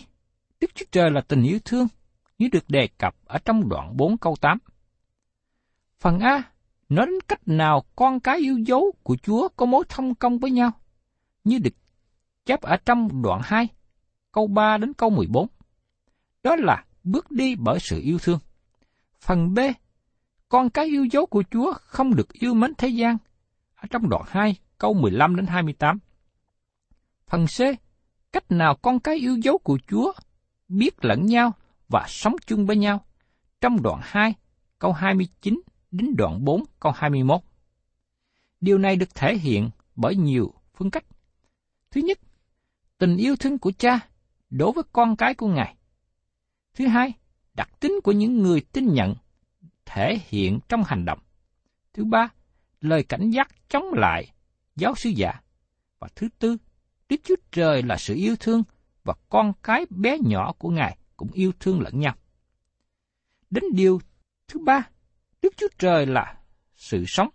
Đức 0.59 0.71
Chúa 0.75 0.85
Trời 0.91 1.11
là 1.11 1.21
tình 1.21 1.43
yêu 1.43 1.59
thương, 1.65 1.87
như 2.37 2.47
được 2.51 2.69
đề 2.69 2.87
cập 2.97 3.15
ở 3.25 3.39
trong 3.45 3.69
đoạn 3.69 3.97
4 3.97 4.17
câu 4.17 4.35
8. 4.41 4.57
Phần 5.99 6.19
A, 6.19 6.43
nói 6.89 7.05
đến 7.05 7.19
cách 7.27 7.41
nào 7.45 7.83
con 7.95 8.19
cái 8.19 8.37
yêu 8.37 8.57
dấu 8.57 8.91
của 9.03 9.17
Chúa 9.23 9.47
có 9.55 9.65
mối 9.65 9.83
thông 9.89 10.15
công 10.15 10.39
với 10.39 10.51
nhau, 10.51 10.71
như 11.43 11.59
được 11.59 11.73
chép 12.45 12.61
ở 12.61 12.77
trong 12.85 13.21
đoạn 13.21 13.41
2, 13.43 13.67
câu 14.31 14.47
3 14.47 14.77
đến 14.77 14.93
câu 14.93 15.09
14. 15.09 15.47
Đó 16.43 16.55
là 16.55 16.85
bước 17.03 17.31
đi 17.31 17.55
bởi 17.55 17.79
sự 17.79 18.01
yêu 18.03 18.17
thương. 18.19 18.39
Phần 19.19 19.53
B, 19.53 19.59
con 20.49 20.69
cái 20.69 20.85
yêu 20.85 21.05
dấu 21.11 21.25
của 21.25 21.43
Chúa 21.51 21.73
không 21.73 22.15
được 22.15 22.33
yêu 22.33 22.53
mến 22.53 22.73
thế 22.77 22.87
gian, 22.87 23.17
ở 23.75 23.87
trong 23.89 24.09
đoạn 24.09 24.23
2, 24.27 24.55
câu 24.77 24.93
15 24.93 25.35
đến 25.35 25.47
28. 25.47 25.99
Phần 27.27 27.45
C, 27.45 27.59
cách 28.31 28.51
nào 28.51 28.75
con 28.75 28.99
cái 28.99 29.15
yêu 29.15 29.35
dấu 29.35 29.57
của 29.57 29.79
Chúa 29.87 30.13
biết 30.67 31.05
lẫn 31.05 31.25
nhau 31.25 31.51
và 31.89 32.05
sống 32.07 32.35
chung 32.45 32.65
với 32.65 32.77
nhau, 32.77 33.05
trong 33.61 33.81
đoạn 33.81 33.99
2, 34.03 34.33
câu 34.79 34.93
29 34.93 35.61
đến 35.91 36.15
đoạn 36.17 36.45
4 36.45 36.63
câu 36.79 36.91
21. 36.91 37.41
Điều 38.61 38.77
này 38.77 38.95
được 38.95 39.15
thể 39.15 39.37
hiện 39.37 39.69
bởi 39.95 40.15
nhiều 40.15 40.53
phương 40.73 40.91
cách. 40.91 41.05
Thứ 41.91 42.01
nhất, 42.01 42.19
tình 42.97 43.17
yêu 43.17 43.35
thương 43.35 43.59
của 43.59 43.71
cha 43.77 43.99
đối 44.49 44.71
với 44.71 44.83
con 44.91 45.15
cái 45.15 45.33
của 45.33 45.47
Ngài. 45.47 45.75
Thứ 46.73 46.87
hai, 46.87 47.13
đặc 47.53 47.69
tính 47.79 47.99
của 48.03 48.11
những 48.11 48.43
người 48.43 48.61
tin 48.61 48.93
nhận 48.93 49.15
thể 49.85 50.19
hiện 50.27 50.59
trong 50.69 50.83
hành 50.83 51.05
động. 51.05 51.19
Thứ 51.93 52.05
ba, 52.05 52.29
lời 52.81 53.03
cảnh 53.03 53.29
giác 53.29 53.69
chống 53.69 53.85
lại 53.93 54.33
giáo 54.77 54.95
sứ 54.95 55.09
giả. 55.09 55.41
Và 55.99 56.07
thứ 56.15 56.27
tư, 56.39 56.57
Đức 57.09 57.21
Chúa 57.23 57.35
Trời 57.51 57.83
là 57.83 57.97
sự 57.97 58.15
yêu 58.15 58.35
thương 58.39 58.63
và 59.03 59.13
con 59.29 59.53
cái 59.63 59.85
bé 59.89 60.17
nhỏ 60.23 60.53
của 60.59 60.69
Ngài 60.69 60.97
cũng 61.17 61.31
yêu 61.31 61.51
thương 61.59 61.81
lẫn 61.81 61.99
nhau. 61.99 62.15
Đến 63.49 63.63
điều 63.73 63.99
thứ 64.47 64.59
ba, 64.65 64.89
Đức 65.41 65.53
Chúa 65.57 65.67
Trời 65.79 66.05
là 66.05 66.37
sự 66.75 67.03
sống, 67.07 67.29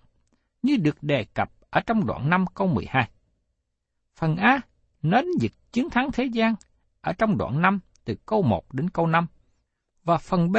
như 0.63 0.77
được 0.77 1.03
đề 1.03 1.25
cập 1.25 1.51
ở 1.71 1.81
trong 1.81 2.07
đoạn 2.07 2.31
5 2.31 2.45
câu 2.55 2.67
12. 2.67 3.11
Phần 4.17 4.37
A 4.37 4.61
nến 5.03 5.11
đến 5.13 5.27
việc 5.41 5.53
chiến 5.73 5.91
thắng 5.91 6.13
thế 6.13 6.25
gian 6.25 6.55
ở 7.01 7.13
trong 7.13 7.39
đoạn 7.39 7.63
5 7.63 7.81
từ 8.05 8.15
câu 8.27 8.43
1 8.43 8.75
đến 8.75 8.91
câu 8.91 9.07
5. 9.07 9.27
Và 10.05 10.19
phần 10.19 10.53
B 10.53 10.57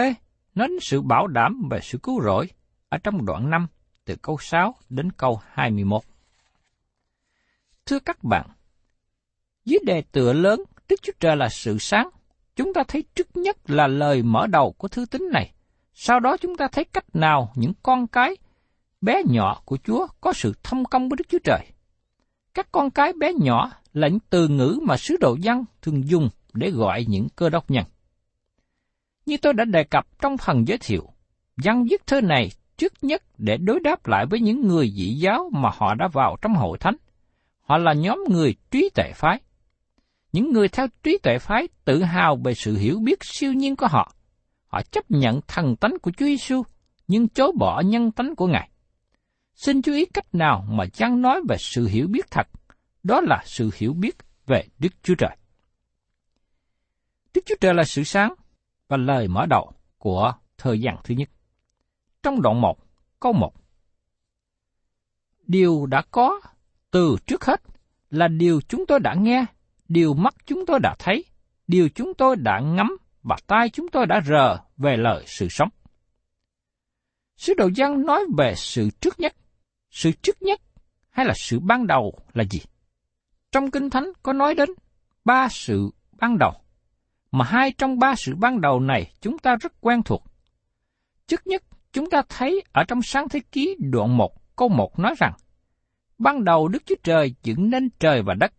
nến 0.55 0.71
sự 0.81 1.01
bảo 1.01 1.27
đảm 1.27 1.67
về 1.71 1.79
sự 1.81 1.97
cứu 2.03 2.21
rỗi 2.23 2.47
ở 2.89 2.97
trong 2.97 3.25
đoạn 3.25 3.49
5 3.49 3.67
từ 4.05 4.15
câu 4.21 4.37
6 4.39 4.75
đến 4.89 5.11
câu 5.11 5.39
21. 5.51 6.03
Thưa 7.85 7.99
các 7.99 8.23
bạn, 8.23 8.49
dưới 9.65 9.79
đề 9.85 10.03
tựa 10.11 10.33
lớn 10.33 10.63
Đức 10.89 11.01
Chúa 11.01 11.13
Trời 11.19 11.35
là 11.35 11.49
sự 11.49 11.77
sáng, 11.79 12.09
chúng 12.55 12.73
ta 12.73 12.83
thấy 12.87 13.03
trước 13.15 13.37
nhất 13.37 13.57
là 13.69 13.87
lời 13.87 14.23
mở 14.23 14.47
đầu 14.47 14.71
của 14.77 14.87
thư 14.87 15.05
tín 15.05 15.29
này 15.31 15.53
sau 15.93 16.19
đó 16.19 16.37
chúng 16.37 16.57
ta 16.57 16.67
thấy 16.71 16.83
cách 16.83 17.15
nào 17.15 17.51
những 17.55 17.73
con 17.83 18.07
cái 18.07 18.35
bé 19.01 19.21
nhỏ 19.25 19.61
của 19.65 19.77
Chúa 19.83 20.07
có 20.21 20.33
sự 20.33 20.53
thông 20.63 20.85
công 20.85 21.09
với 21.09 21.17
Đức 21.17 21.25
Chúa 21.29 21.39
Trời. 21.43 21.65
Các 22.53 22.67
con 22.71 22.91
cái 22.91 23.13
bé 23.13 23.33
nhỏ 23.33 23.71
là 23.93 24.07
những 24.07 24.19
từ 24.29 24.47
ngữ 24.47 24.79
mà 24.83 24.97
sứ 24.97 25.17
đồ 25.19 25.37
văn 25.43 25.65
thường 25.81 26.07
dùng 26.07 26.29
để 26.53 26.71
gọi 26.71 27.05
những 27.07 27.27
cơ 27.35 27.49
đốc 27.49 27.71
nhân. 27.71 27.83
Như 29.25 29.37
tôi 29.37 29.53
đã 29.53 29.65
đề 29.65 29.83
cập 29.83 30.21
trong 30.21 30.37
phần 30.37 30.67
giới 30.67 30.77
thiệu, 30.77 31.09
văn 31.57 31.83
viết 31.83 32.07
thơ 32.07 32.21
này 32.21 32.49
trước 32.77 32.93
nhất 33.01 33.23
để 33.37 33.57
đối 33.57 33.79
đáp 33.79 34.07
lại 34.07 34.25
với 34.25 34.39
những 34.39 34.67
người 34.67 34.91
dị 34.95 35.13
giáo 35.13 35.49
mà 35.53 35.69
họ 35.73 35.95
đã 35.95 36.07
vào 36.07 36.37
trong 36.41 36.53
hội 36.53 36.77
thánh. 36.77 36.95
Họ 37.73 37.77
là 37.77 37.93
nhóm 37.93 38.23
người 38.29 38.55
trí 38.71 38.89
tuệ 38.95 39.11
phái. 39.15 39.41
Những 40.31 40.51
người 40.51 40.67
theo 40.67 40.87
trí 41.03 41.17
tuệ 41.17 41.39
phái 41.39 41.67
tự 41.85 42.03
hào 42.03 42.35
về 42.35 42.53
sự 42.53 42.77
hiểu 42.77 42.99
biết 42.99 43.23
siêu 43.23 43.53
nhiên 43.53 43.75
của 43.75 43.87
họ. 43.87 44.15
Họ 44.67 44.81
chấp 44.81 45.11
nhận 45.11 45.41
thần 45.47 45.75
tánh 45.75 45.99
của 46.01 46.11
Chúa 46.11 46.25
Giêsu 46.25 46.63
nhưng 47.07 47.27
chối 47.27 47.51
bỏ 47.59 47.81
nhân 47.81 48.11
tánh 48.11 48.35
của 48.35 48.47
Ngài. 48.47 48.69
Xin 49.55 49.81
chú 49.81 49.93
ý 49.93 50.05
cách 50.05 50.35
nào 50.35 50.65
mà 50.69 50.85
chăng 50.93 51.21
nói 51.21 51.41
về 51.49 51.55
sự 51.59 51.87
hiểu 51.87 52.07
biết 52.07 52.31
thật, 52.31 52.47
đó 53.03 53.21
là 53.21 53.43
sự 53.45 53.69
hiểu 53.75 53.93
biết 53.93 54.17
về 54.47 54.63
Đức 54.79 54.93
Chúa 55.03 55.15
Trời. 55.15 55.37
Đức 57.33 57.41
Chúa 57.45 57.55
Trời 57.61 57.73
là 57.73 57.83
sự 57.83 58.03
sáng 58.03 58.33
và 58.87 58.97
lời 58.97 59.27
mở 59.27 59.45
đầu 59.45 59.71
của 59.97 60.33
thời 60.57 60.79
gian 60.79 60.97
thứ 61.03 61.15
nhất. 61.15 61.29
Trong 62.23 62.41
đoạn 62.41 62.61
1, 62.61 62.77
câu 63.19 63.33
1. 63.33 63.53
Điều 65.47 65.85
đã 65.85 66.01
có 66.11 66.41
từ 66.93 67.17
trước 67.27 67.45
hết 67.45 67.61
là 68.09 68.27
điều 68.27 68.61
chúng 68.61 68.85
tôi 68.85 68.99
đã 68.99 69.13
nghe, 69.13 69.45
điều 69.87 70.13
mắt 70.13 70.35
chúng 70.45 70.65
tôi 70.65 70.79
đã 70.79 70.95
thấy, 70.99 71.25
điều 71.67 71.89
chúng 71.89 72.13
tôi 72.13 72.35
đã 72.35 72.59
ngắm 72.59 72.97
và 73.23 73.37
tai 73.47 73.69
chúng 73.69 73.87
tôi 73.87 74.05
đã 74.05 74.21
rờ 74.25 74.57
về 74.77 74.97
lời 74.97 75.23
sự 75.27 75.47
sống. 75.49 75.69
Sứ 77.37 77.53
đồ 77.57 77.69
Giăng 77.75 78.05
nói 78.05 78.25
về 78.37 78.53
sự 78.57 78.89
trước 78.99 79.19
nhất. 79.19 79.35
Sự 79.89 80.11
trước 80.11 80.41
nhất 80.41 80.61
hay 81.09 81.25
là 81.25 81.33
sự 81.35 81.59
ban 81.59 81.87
đầu 81.87 82.19
là 82.33 82.43
gì? 82.43 82.61
Trong 83.51 83.71
Kinh 83.71 83.89
Thánh 83.89 84.11
có 84.23 84.33
nói 84.33 84.55
đến 84.55 84.69
ba 85.25 85.47
sự 85.49 85.89
ban 86.11 86.37
đầu, 86.37 86.53
mà 87.31 87.45
hai 87.45 87.71
trong 87.71 87.99
ba 87.99 88.15
sự 88.15 88.35
ban 88.35 88.61
đầu 88.61 88.79
này 88.79 89.11
chúng 89.21 89.37
ta 89.37 89.55
rất 89.55 89.73
quen 89.81 90.03
thuộc. 90.03 90.23
Trước 91.27 91.47
nhất, 91.47 91.63
chúng 91.91 92.09
ta 92.09 92.21
thấy 92.29 92.63
ở 92.71 92.83
trong 92.83 93.01
sáng 93.01 93.29
thế 93.29 93.39
ký 93.51 93.75
đoạn 93.79 94.17
1 94.17 94.55
câu 94.55 94.69
1 94.69 94.99
nói 94.99 95.15
rằng, 95.17 95.33
ban 96.17 96.43
đầu 96.43 96.67
Đức 96.67 96.83
Chúa 96.85 96.95
Trời 97.03 97.35
dựng 97.43 97.69
nên 97.69 97.89
trời 97.99 98.21
và 98.21 98.33
đất. 98.33 98.53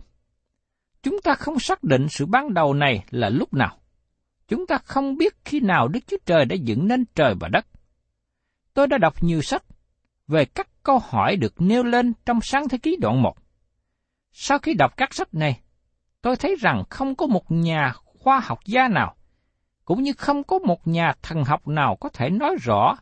Chúng 1.02 1.20
ta 1.24 1.34
không 1.34 1.58
xác 1.58 1.84
định 1.84 2.08
sự 2.08 2.26
ban 2.26 2.54
đầu 2.54 2.74
này 2.74 3.04
là 3.10 3.28
lúc 3.28 3.54
nào. 3.54 3.78
Chúng 4.48 4.66
ta 4.66 4.78
không 4.78 5.16
biết 5.16 5.34
khi 5.44 5.60
nào 5.60 5.88
Đức 5.88 6.00
Chúa 6.06 6.16
Trời 6.26 6.44
đã 6.44 6.54
dựng 6.54 6.88
nên 6.88 7.04
trời 7.14 7.34
và 7.40 7.48
đất. 7.48 7.66
Tôi 8.74 8.86
đã 8.86 8.98
đọc 8.98 9.22
nhiều 9.22 9.42
sách 9.42 9.64
về 10.26 10.44
các 10.44 10.68
câu 10.82 10.98
hỏi 10.98 11.36
được 11.36 11.54
nêu 11.58 11.82
lên 11.82 12.12
trong 12.26 12.40
sáng 12.42 12.68
thế 12.68 12.78
ký 12.78 12.96
đoạn 13.00 13.22
1. 13.22 13.36
Sau 14.32 14.58
khi 14.58 14.74
đọc 14.74 14.96
các 14.96 15.14
sách 15.14 15.34
này, 15.34 15.60
tôi 16.22 16.36
thấy 16.36 16.56
rằng 16.60 16.84
không 16.90 17.14
có 17.14 17.26
một 17.26 17.52
nhà 17.52 17.92
khoa 17.92 18.40
học 18.40 18.58
gia 18.66 18.88
nào, 18.88 19.16
cũng 19.84 20.02
như 20.02 20.12
không 20.12 20.44
có 20.44 20.58
một 20.58 20.88
nhà 20.88 21.12
thần 21.22 21.44
học 21.44 21.68
nào 21.68 21.96
có 21.96 22.08
thể 22.08 22.30
nói 22.30 22.56
rõ 22.62 22.96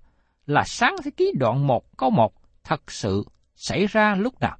là 0.47 0.65
sáng 0.67 0.97
thế 1.05 1.11
ký 1.11 1.33
đoạn 1.39 1.67
1 1.67 1.97
câu 1.97 2.11
1 2.11 2.33
thật 2.65 2.91
sự 2.91 3.25
xảy 3.63 3.87
ra 3.87 4.15
lúc 4.15 4.41
nào. 4.41 4.59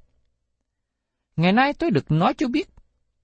Ngày 1.35 1.51
nay 1.51 1.73
tôi 1.73 1.91
được 1.91 2.11
nói 2.11 2.33
cho 2.33 2.47
biết, 2.47 2.69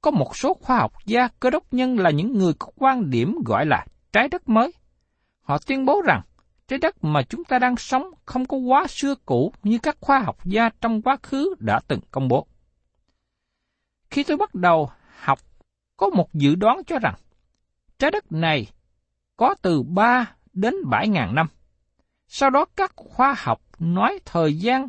có 0.02 0.12
một 0.12 0.38
số 0.38 0.54
khoa 0.54 0.78
học 0.78 0.94
gia 1.06 1.28
cơ 1.28 1.50
đốc 1.50 1.74
nhân 1.74 2.00
là 2.00 2.10
những 2.10 2.38
người 2.38 2.54
có 2.60 2.68
quan 2.76 3.10
điểm 3.10 3.36
gọi 3.46 3.65
là 3.65 3.86
trái 4.13 4.28
đất 4.28 4.50
mới. 4.50 4.74
Họ 5.42 5.58
tuyên 5.68 5.86
bố 5.86 6.02
rằng 6.02 6.22
trái 6.68 6.80
đất 6.80 7.04
mà 7.04 7.22
chúng 7.24 7.44
ta 7.44 7.60
đang 7.60 7.78
sống 7.78 8.04
không 8.26 8.46
có 8.46 8.58
quá 8.58 8.88
xưa 8.88 9.15
cũ 9.26 9.54
như 9.63 9.78
các 9.84 9.98
khoa 10.00 10.20
học 10.20 10.46
gia 10.46 10.70
trong 10.82 11.02
quá 11.02 11.18
khứ 11.24 11.56
đã 11.60 11.80
từng 11.88 12.00
công 12.12 12.28
bố. 12.28 12.48
Khi 14.10 14.24
tôi 14.24 14.38
bắt 14.38 14.56
đầu 14.56 14.89
học, 15.20 15.39
có 15.98 16.10
một 16.10 16.34
dự 16.34 16.56
đoán 16.56 16.84
cho 16.84 17.00
rằng 17.00 17.15
trái 18.00 18.12
đất 18.12 18.32
này 18.32 18.68
có 19.38 19.56
từ 19.62 19.84
3 19.84 20.36
đến 20.54 20.76
7 20.89 21.08
ngàn 21.08 21.36
năm. 21.36 21.48
Sau 22.28 22.50
đó 22.50 22.65
các 22.76 22.94
khoa 22.96 23.36
học 23.38 23.62
nói 23.80 24.20
thời 24.26 24.54
gian 24.54 24.88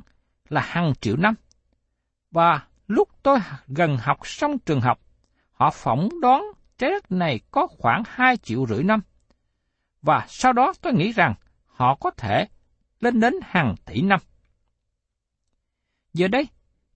là 0.51 0.61
hàng 0.61 0.93
triệu 1.01 1.17
năm. 1.17 1.35
Và 2.31 2.67
lúc 2.87 3.09
tôi 3.23 3.39
gần 3.69 3.97
học 3.97 4.27
xong 4.27 4.59
trường 4.59 4.81
học, 4.81 5.01
họ 5.53 5.71
phỏng 5.71 6.09
đoán 6.21 6.45
trái 6.79 6.91
đất 6.91 7.13
này 7.13 7.41
có 7.51 7.67
khoảng 7.67 8.03
2 8.07 8.37
triệu 8.37 8.67
rưỡi 8.67 8.83
năm. 8.83 9.01
Và 10.03 10.27
sau 10.29 10.53
đó 10.53 10.73
tôi 10.81 10.93
nghĩ 10.93 11.13
rằng 11.13 11.35
họ 11.67 11.95
có 11.95 12.11
thể 12.11 12.49
lên 13.01 13.21
đến 13.21 13.35
hàng 13.43 13.75
tỷ 13.85 14.03
năm. 14.03 14.21
Giờ 16.13 16.29
đây, 16.29 16.49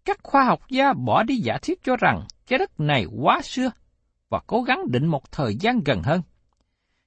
các 0.05 0.19
khoa 0.23 0.45
học 0.45 0.61
gia 0.69 0.93
bỏ 0.93 1.23
đi 1.23 1.37
giả 1.37 1.59
thiết 1.63 1.83
cho 1.83 1.97
rằng 1.97 2.27
trái 2.47 2.59
đất 2.59 2.81
này 2.81 3.07
quá 3.23 3.41
xưa 3.43 3.71
và 4.29 4.41
cố 4.47 4.63
gắng 4.63 4.91
định 4.91 5.07
một 5.07 5.33
thời 5.33 5.57
gian 5.57 5.81
gần 5.85 6.03
hơn. 6.03 6.23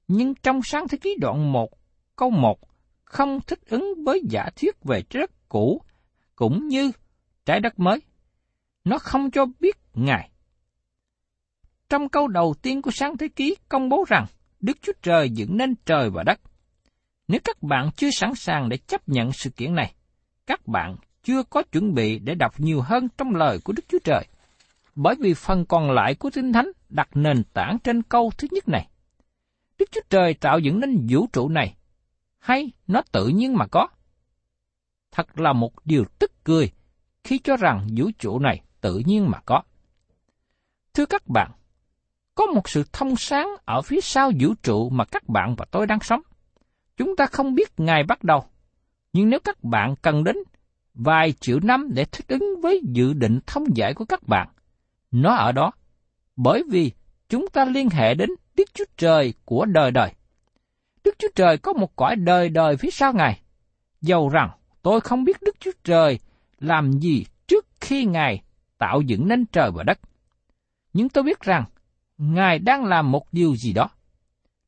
Nhưng 0.07 0.35
trong 0.35 0.59
sáng 0.63 0.87
thế 0.87 0.97
ký 0.97 1.15
đoạn 1.19 1.51
1, 1.51 1.69
câu 2.15 2.29
1 2.29 2.59
không 3.05 3.39
thích 3.47 3.59
ứng 3.65 3.93
với 4.05 4.21
giả 4.29 4.49
thuyết 4.55 4.83
về 4.83 5.01
trái 5.01 5.21
đất 5.21 5.31
cũ 5.49 5.81
cũng 6.37 6.67
như 6.67 6.91
trái 7.45 7.59
đất 7.59 7.79
mới. 7.79 8.01
Nó 8.83 8.97
không 8.97 9.31
cho 9.31 9.45
biết 9.59 9.77
Ngài. 9.93 10.29
Trong 11.89 12.09
câu 12.09 12.27
đầu 12.27 12.55
tiên 12.61 12.81
của 12.81 12.91
sáng 12.91 13.17
thế 13.17 13.27
ký 13.27 13.55
công 13.69 13.89
bố 13.89 14.05
rằng 14.07 14.25
Đức 14.59 14.77
Chúa 14.81 14.93
Trời 15.01 15.29
dựng 15.29 15.57
nên 15.57 15.75
trời 15.85 16.09
và 16.09 16.23
đất. 16.23 16.39
Nếu 17.27 17.39
các 17.43 17.63
bạn 17.63 17.89
chưa 17.95 18.09
sẵn 18.11 18.35
sàng 18.35 18.69
để 18.69 18.77
chấp 18.77 19.09
nhận 19.09 19.31
sự 19.31 19.49
kiện 19.49 19.75
này, 19.75 19.93
các 20.45 20.67
bạn 20.67 20.95
chưa 21.23 21.43
có 21.43 21.63
chuẩn 21.71 21.93
bị 21.93 22.19
để 22.19 22.35
đọc 22.35 22.59
nhiều 22.59 22.81
hơn 22.81 23.07
trong 23.17 23.35
lời 23.35 23.59
của 23.63 23.73
Đức 23.73 23.83
Chúa 23.89 23.99
Trời. 24.03 24.25
Bởi 24.95 25.15
vì 25.19 25.33
phần 25.33 25.65
còn 25.65 25.91
lại 25.91 26.15
của 26.15 26.29
Kinh 26.33 26.53
Thánh 26.53 26.71
đặt 26.89 27.09
nền 27.13 27.43
tảng 27.53 27.77
trên 27.83 28.03
câu 28.03 28.31
thứ 28.37 28.47
nhất 28.51 28.67
này. 28.67 28.87
Đức 29.79 29.85
Chúa 29.91 30.01
Trời 30.09 30.33
tạo 30.33 30.59
dựng 30.59 30.79
nên 30.79 31.07
vũ 31.09 31.27
trụ 31.33 31.49
này, 31.49 31.75
hay 32.39 32.71
nó 32.87 33.01
tự 33.11 33.27
nhiên 33.27 33.55
mà 33.55 33.67
có? 33.67 33.87
Thật 35.17 35.39
là 35.39 35.53
một 35.53 35.85
điều 35.85 36.05
tức 36.19 36.31
cười 36.43 36.71
khi 37.23 37.39
cho 37.39 37.57
rằng 37.57 37.87
vũ 37.97 38.09
trụ 38.19 38.39
này 38.39 38.61
tự 38.81 39.01
nhiên 39.05 39.29
mà 39.29 39.39
có. 39.45 39.61
Thưa 40.93 41.05
các 41.05 41.27
bạn, 41.27 41.51
có 42.35 42.45
một 42.45 42.69
sự 42.69 42.83
thông 42.93 43.15
sáng 43.15 43.47
ở 43.65 43.81
phía 43.81 44.01
sau 44.01 44.31
vũ 44.39 44.53
trụ 44.63 44.89
mà 44.89 45.05
các 45.05 45.29
bạn 45.29 45.55
và 45.55 45.65
tôi 45.71 45.87
đang 45.87 45.99
sống. 46.01 46.21
Chúng 46.97 47.15
ta 47.15 47.25
không 47.25 47.55
biết 47.55 47.79
ngày 47.79 48.03
bắt 48.03 48.23
đầu, 48.23 48.45
nhưng 49.13 49.29
nếu 49.29 49.39
các 49.39 49.63
bạn 49.63 49.95
cần 50.01 50.23
đến 50.23 50.35
vài 50.93 51.31
triệu 51.31 51.59
năm 51.63 51.89
để 51.93 52.05
thích 52.05 52.27
ứng 52.27 52.61
với 52.61 52.81
dự 52.83 53.13
định 53.13 53.39
thông 53.45 53.77
giải 53.77 53.93
của 53.93 54.05
các 54.05 54.23
bạn, 54.27 54.47
nó 55.11 55.35
ở 55.35 55.51
đó, 55.51 55.71
bởi 56.35 56.63
vì 56.69 56.91
chúng 57.29 57.47
ta 57.53 57.65
liên 57.65 57.89
hệ 57.89 58.13
đến 58.13 58.29
Đức 58.55 58.73
Chúa 58.73 58.85
Trời 58.97 59.33
của 59.45 59.65
đời 59.65 59.91
đời. 59.91 60.13
Đức 61.03 61.15
Chúa 61.19 61.31
Trời 61.35 61.57
có 61.57 61.73
một 61.73 61.95
cõi 61.95 62.15
đời 62.15 62.49
đời 62.49 62.77
phía 62.77 62.91
sau 62.91 63.13
Ngài. 63.13 63.41
Dầu 64.01 64.29
rằng 64.29 64.49
tôi 64.87 65.01
không 65.01 65.23
biết 65.23 65.37
Đức 65.41 65.55
Chúa 65.59 65.71
Trời 65.83 66.19
làm 66.59 66.91
gì 66.91 67.25
trước 67.47 67.65
khi 67.81 68.05
Ngài 68.05 68.41
tạo 68.77 69.01
dựng 69.01 69.27
nên 69.27 69.45
trời 69.45 69.71
và 69.71 69.83
đất. 69.83 69.99
Nhưng 70.93 71.09
tôi 71.09 71.23
biết 71.23 71.39
rằng 71.39 71.63
Ngài 72.17 72.59
đang 72.59 72.85
làm 72.85 73.11
một 73.11 73.33
điều 73.33 73.55
gì 73.55 73.73
đó. 73.73 73.89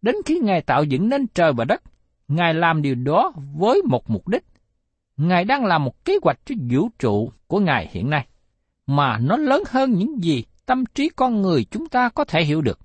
Đến 0.02 0.16
khi 0.26 0.40
Ngài 0.44 0.62
tạo 0.62 0.84
dựng 0.84 1.10
nên 1.10 1.28
trời 1.28 1.54
và 1.54 1.66
đất, 1.66 1.82
Ngài 2.28 2.54
làm 2.54 2.82
điều 2.82 2.96
đó 2.96 3.34
với 3.56 3.82
một 3.86 4.10
mục 4.10 4.28
đích. 4.28 4.44
Ngài 5.18 5.46
đang 5.46 5.66
làm 5.66 5.84
một 5.84 6.06
kế 6.06 6.18
hoạch 6.22 6.40
cho 6.46 6.56
vũ 6.72 6.90
trụ 7.00 7.32
của 7.48 7.60
Ngài 7.60 7.90
hiện 7.92 8.10
nay, 8.10 8.28
mà 8.88 9.18
nó 9.18 9.38
lớn 9.38 9.64
hơn 9.70 9.94
những 9.94 10.24
gì 10.24 10.44
tâm 10.66 10.86
trí 10.86 11.10
con 11.16 11.42
người 11.42 11.66
chúng 11.72 11.90
ta 11.90 12.10
có 12.10 12.24
thể 12.24 12.44
hiểu 12.44 12.62
được. 12.62 12.80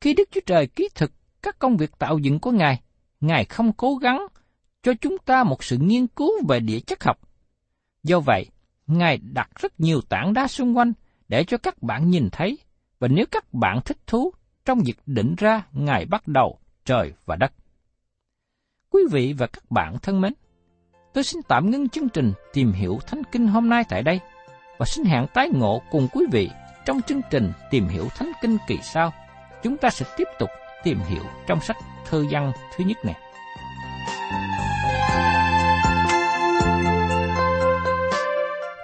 Khi 0.00 0.14
Đức 0.14 0.28
Chúa 0.30 0.40
Trời 0.46 0.66
ký 0.66 0.88
thực 0.94 1.12
các 1.42 1.58
công 1.58 1.76
việc 1.76 1.98
tạo 1.98 2.18
dựng 2.18 2.40
của 2.40 2.50
Ngài, 2.50 2.80
Ngài 3.20 3.44
không 3.44 3.72
cố 3.72 3.94
gắng 3.94 4.26
cho 4.82 4.92
chúng 5.00 5.18
ta 5.18 5.44
một 5.44 5.64
sự 5.64 5.76
nghiên 5.80 6.06
cứu 6.06 6.30
về 6.48 6.60
địa 6.60 6.80
chất 6.80 7.04
học. 7.04 7.18
Do 8.02 8.20
vậy, 8.20 8.46
Ngài 8.86 9.18
đặt 9.18 9.50
rất 9.60 9.80
nhiều 9.80 10.00
tảng 10.08 10.34
đá 10.34 10.48
xung 10.48 10.76
quanh 10.76 10.92
để 11.28 11.44
cho 11.44 11.58
các 11.58 11.82
bạn 11.82 12.10
nhìn 12.10 12.28
thấy, 12.32 12.58
và 12.98 13.08
nếu 13.08 13.26
các 13.30 13.54
bạn 13.54 13.80
thích 13.84 13.98
thú 14.06 14.32
trong 14.64 14.80
việc 14.84 14.98
định 15.06 15.34
ra 15.38 15.62
Ngài 15.72 16.06
bắt 16.06 16.28
đầu 16.28 16.58
trời 16.84 17.12
và 17.24 17.36
đất. 17.36 17.52
Quý 18.90 19.00
vị 19.10 19.32
và 19.38 19.46
các 19.46 19.70
bạn 19.70 19.98
thân 19.98 20.20
mến, 20.20 20.32
tôi 21.12 21.24
xin 21.24 21.42
tạm 21.48 21.70
ngưng 21.70 21.88
chương 21.88 22.08
trình 22.08 22.32
tìm 22.52 22.72
hiểu 22.72 22.98
Thánh 23.06 23.22
Kinh 23.32 23.46
hôm 23.46 23.68
nay 23.68 23.84
tại 23.88 24.02
đây 24.02 24.20
và 24.78 24.86
xin 24.86 25.04
hẹn 25.04 25.26
tái 25.34 25.48
ngộ 25.54 25.82
cùng 25.90 26.08
quý 26.12 26.24
vị 26.32 26.50
trong 26.84 27.02
chương 27.02 27.20
trình 27.30 27.52
tìm 27.70 27.88
hiểu 27.88 28.08
Thánh 28.08 28.32
Kinh 28.42 28.56
kỳ 28.66 28.78
sau. 28.82 29.12
Chúng 29.62 29.76
ta 29.76 29.90
sẽ 29.90 30.06
tiếp 30.16 30.28
tục 30.38 30.50
tìm 30.84 30.98
hiểu 30.98 31.22
trong 31.46 31.60
sách 31.60 31.76
thơ 32.06 32.24
văn 32.30 32.52
thứ 32.76 32.84
nhất 32.84 32.96
này. 33.04 33.16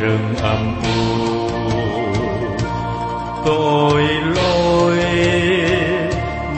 Rừng 0.00 0.34
âm 0.42 0.82
u 0.82 1.20
tội 3.44 4.02
lỗi 4.34 5.04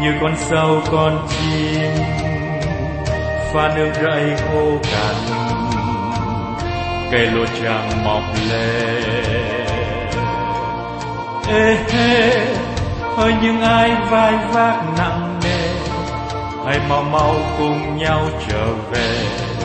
như 0.01 0.13
con 0.21 0.35
sâu 0.37 0.81
con 0.91 1.29
chim, 1.29 1.91
pha 3.53 3.73
nước 3.77 3.91
rẫy 4.03 4.37
khô 4.37 4.79
cằn 4.83 5.15
cây 7.13 7.27
lúa 7.27 7.47
chẳng 7.63 8.05
mọc 8.05 8.23
lên 8.51 9.33
ê, 11.49 11.77
hê 11.93 12.47
hỡi 13.17 13.35
những 13.43 13.63
ai 13.63 13.91
vai 14.11 14.33
vác 14.53 14.77
nặng 14.99 15.41
nề, 15.45 15.69
hãy 16.67 16.81
mau 16.89 17.03
mau 17.03 17.35
cùng 17.59 17.99
nhau 17.99 18.29
trở 18.49 18.67
về 18.91 19.62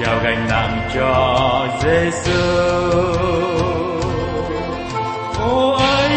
trao 0.00 0.18
gánh 0.24 0.46
nặng 0.48 0.88
cho 0.94 1.66
Giêsu 1.82 2.42
ô 5.40 5.70
ấy, 5.70 6.12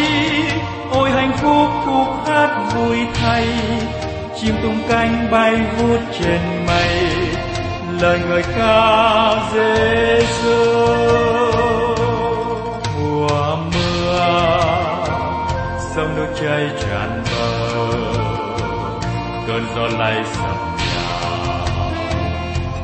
ôi 0.91 1.09
hạnh 1.09 1.31
phúc, 1.37 1.67
khúc 1.85 2.27
hát 2.27 2.73
vui 2.75 2.97
thay. 3.13 3.47
Chim 4.41 4.55
tung 4.63 4.79
cánh 4.89 5.27
bay 5.31 5.61
vút 5.77 5.99
trên 6.19 6.65
mây. 6.67 7.09
Lời 8.01 8.19
người 8.27 8.43
ca 8.57 9.35
Giêsu 9.53 10.83
mùa 12.99 13.55
mưa, 13.55 14.59
sông 15.95 16.15
nước 16.15 16.33
chảy 16.41 16.69
tràn 16.81 17.23
bờ. 17.31 17.87
Cơn 19.47 19.65
gió 19.75 19.87
lay 19.99 20.23
sập 20.25 20.62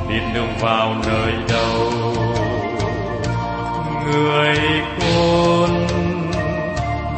biết 0.10 0.22
đường 0.34 0.54
vào 0.60 0.96
nơi 1.08 1.34
đâu? 1.50 1.92
Người 4.06 4.58
con 5.00 5.88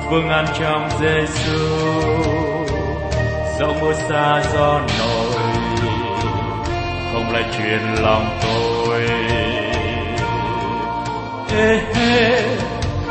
vương 0.10 0.30
an 0.30 0.46
trong 0.60 0.90
Giêsu 1.00 1.82
dẫu 3.60 3.74
mưa 3.82 3.94
xa 3.94 4.42
gió 4.54 4.80
nổi, 5.00 5.42
không 7.14 7.32
lại 7.34 7.44
truyền 7.58 7.82
lòng 8.02 8.40
tôi. 8.42 9.02
Ê 11.58 11.80
hê 11.96 12.42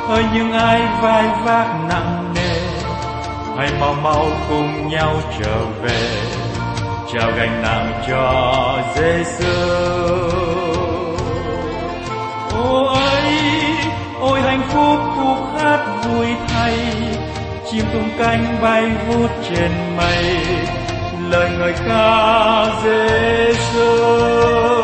ơi, 0.09 0.25
những 0.35 0.53
ai 0.53 0.81
vai 1.03 1.25
vác 1.45 1.67
nặng 1.89 2.35
nề, 2.35 2.61
hãy 3.57 3.69
mau 3.81 3.95
mau 3.95 4.27
cùng 4.49 4.89
nhau 4.89 5.17
trở 5.41 5.65
về 5.83 6.21
trao 7.13 7.33
gánh 7.37 7.63
nặng 7.63 8.03
cho 8.09 8.79
Giêsu 8.95 9.47
ô 12.53 12.85
ấy 12.85 13.35
ôi 14.21 14.41
hạnh 14.41 14.63
phúc 14.69 14.99
khúc 15.17 15.39
hát 15.57 16.03
vui 16.05 16.27
thay, 16.49 16.75
chim 17.71 17.85
tung 17.93 18.11
cánh 18.19 18.59
bay 18.63 18.91
vút 19.09 19.31
trên 19.51 19.71
mây, 19.97 20.37
lời 21.31 21.51
người 21.59 21.75
ca 21.89 22.67
Giêsu 22.85 24.80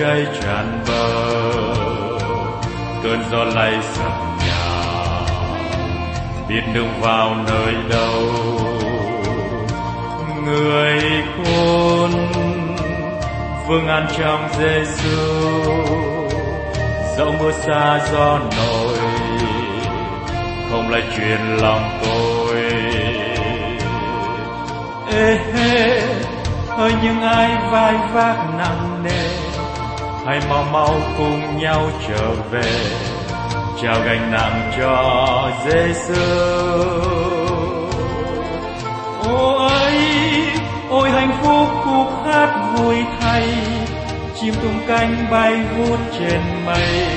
cháy 0.00 0.26
tràn 0.42 0.84
bờ. 0.88 1.34
Cơn 3.02 3.22
gió 3.30 3.44
lay 3.44 3.78
sập 3.82 4.12
nhà, 4.38 4.80
biết 6.48 6.62
đường 6.74 7.00
vào 7.00 7.36
nơi 7.46 7.74
đâu. 7.90 8.22
Người 10.44 11.00
khôn, 11.36 12.10
vương 13.68 13.88
an 13.88 14.06
trong 14.18 14.48
Giêsu 14.58 15.50
dẫu 17.16 17.32
mưa 17.40 17.52
xa 17.52 18.00
gió 18.12 18.38
nổi, 18.38 18.98
không 20.70 20.90
lại 20.90 21.02
truyền 21.16 21.40
lòng 21.56 22.00
tôi. 22.04 22.62
Ê, 25.12 25.38
hê, 25.54 26.00
ơi 26.68 26.92
những 27.02 27.22
ai 27.22 27.56
vai 27.70 27.94
vác 28.12 28.36
nặng 28.58 29.02
nề? 29.04 29.29
Hãy 30.30 30.40
mau 30.48 30.64
mau 30.72 30.94
cùng 31.18 31.58
nhau 31.58 31.90
trở 32.08 32.34
về. 32.50 32.72
Trao 33.82 33.96
gánh 34.04 34.32
nặng 34.32 34.70
cho 34.78 35.50
Giêsu 35.64 36.24
Ôi 39.24 39.70
ấy 39.70 39.98
ôi, 40.90 41.10
hạnh 41.10 41.38
phúc 41.42 41.68
khúc 41.84 42.06
hát 42.26 42.74
vui 42.76 42.96
thay. 43.20 43.48
Chim 44.40 44.54
tung 44.62 44.80
cánh 44.88 45.26
bay 45.30 45.60
vút 45.76 45.98
trên 46.18 46.40
mây. 46.66 47.16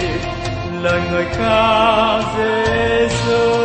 Lời 0.82 1.02
người 1.12 1.26
ca 1.38 2.20
Giêsu 2.38 3.63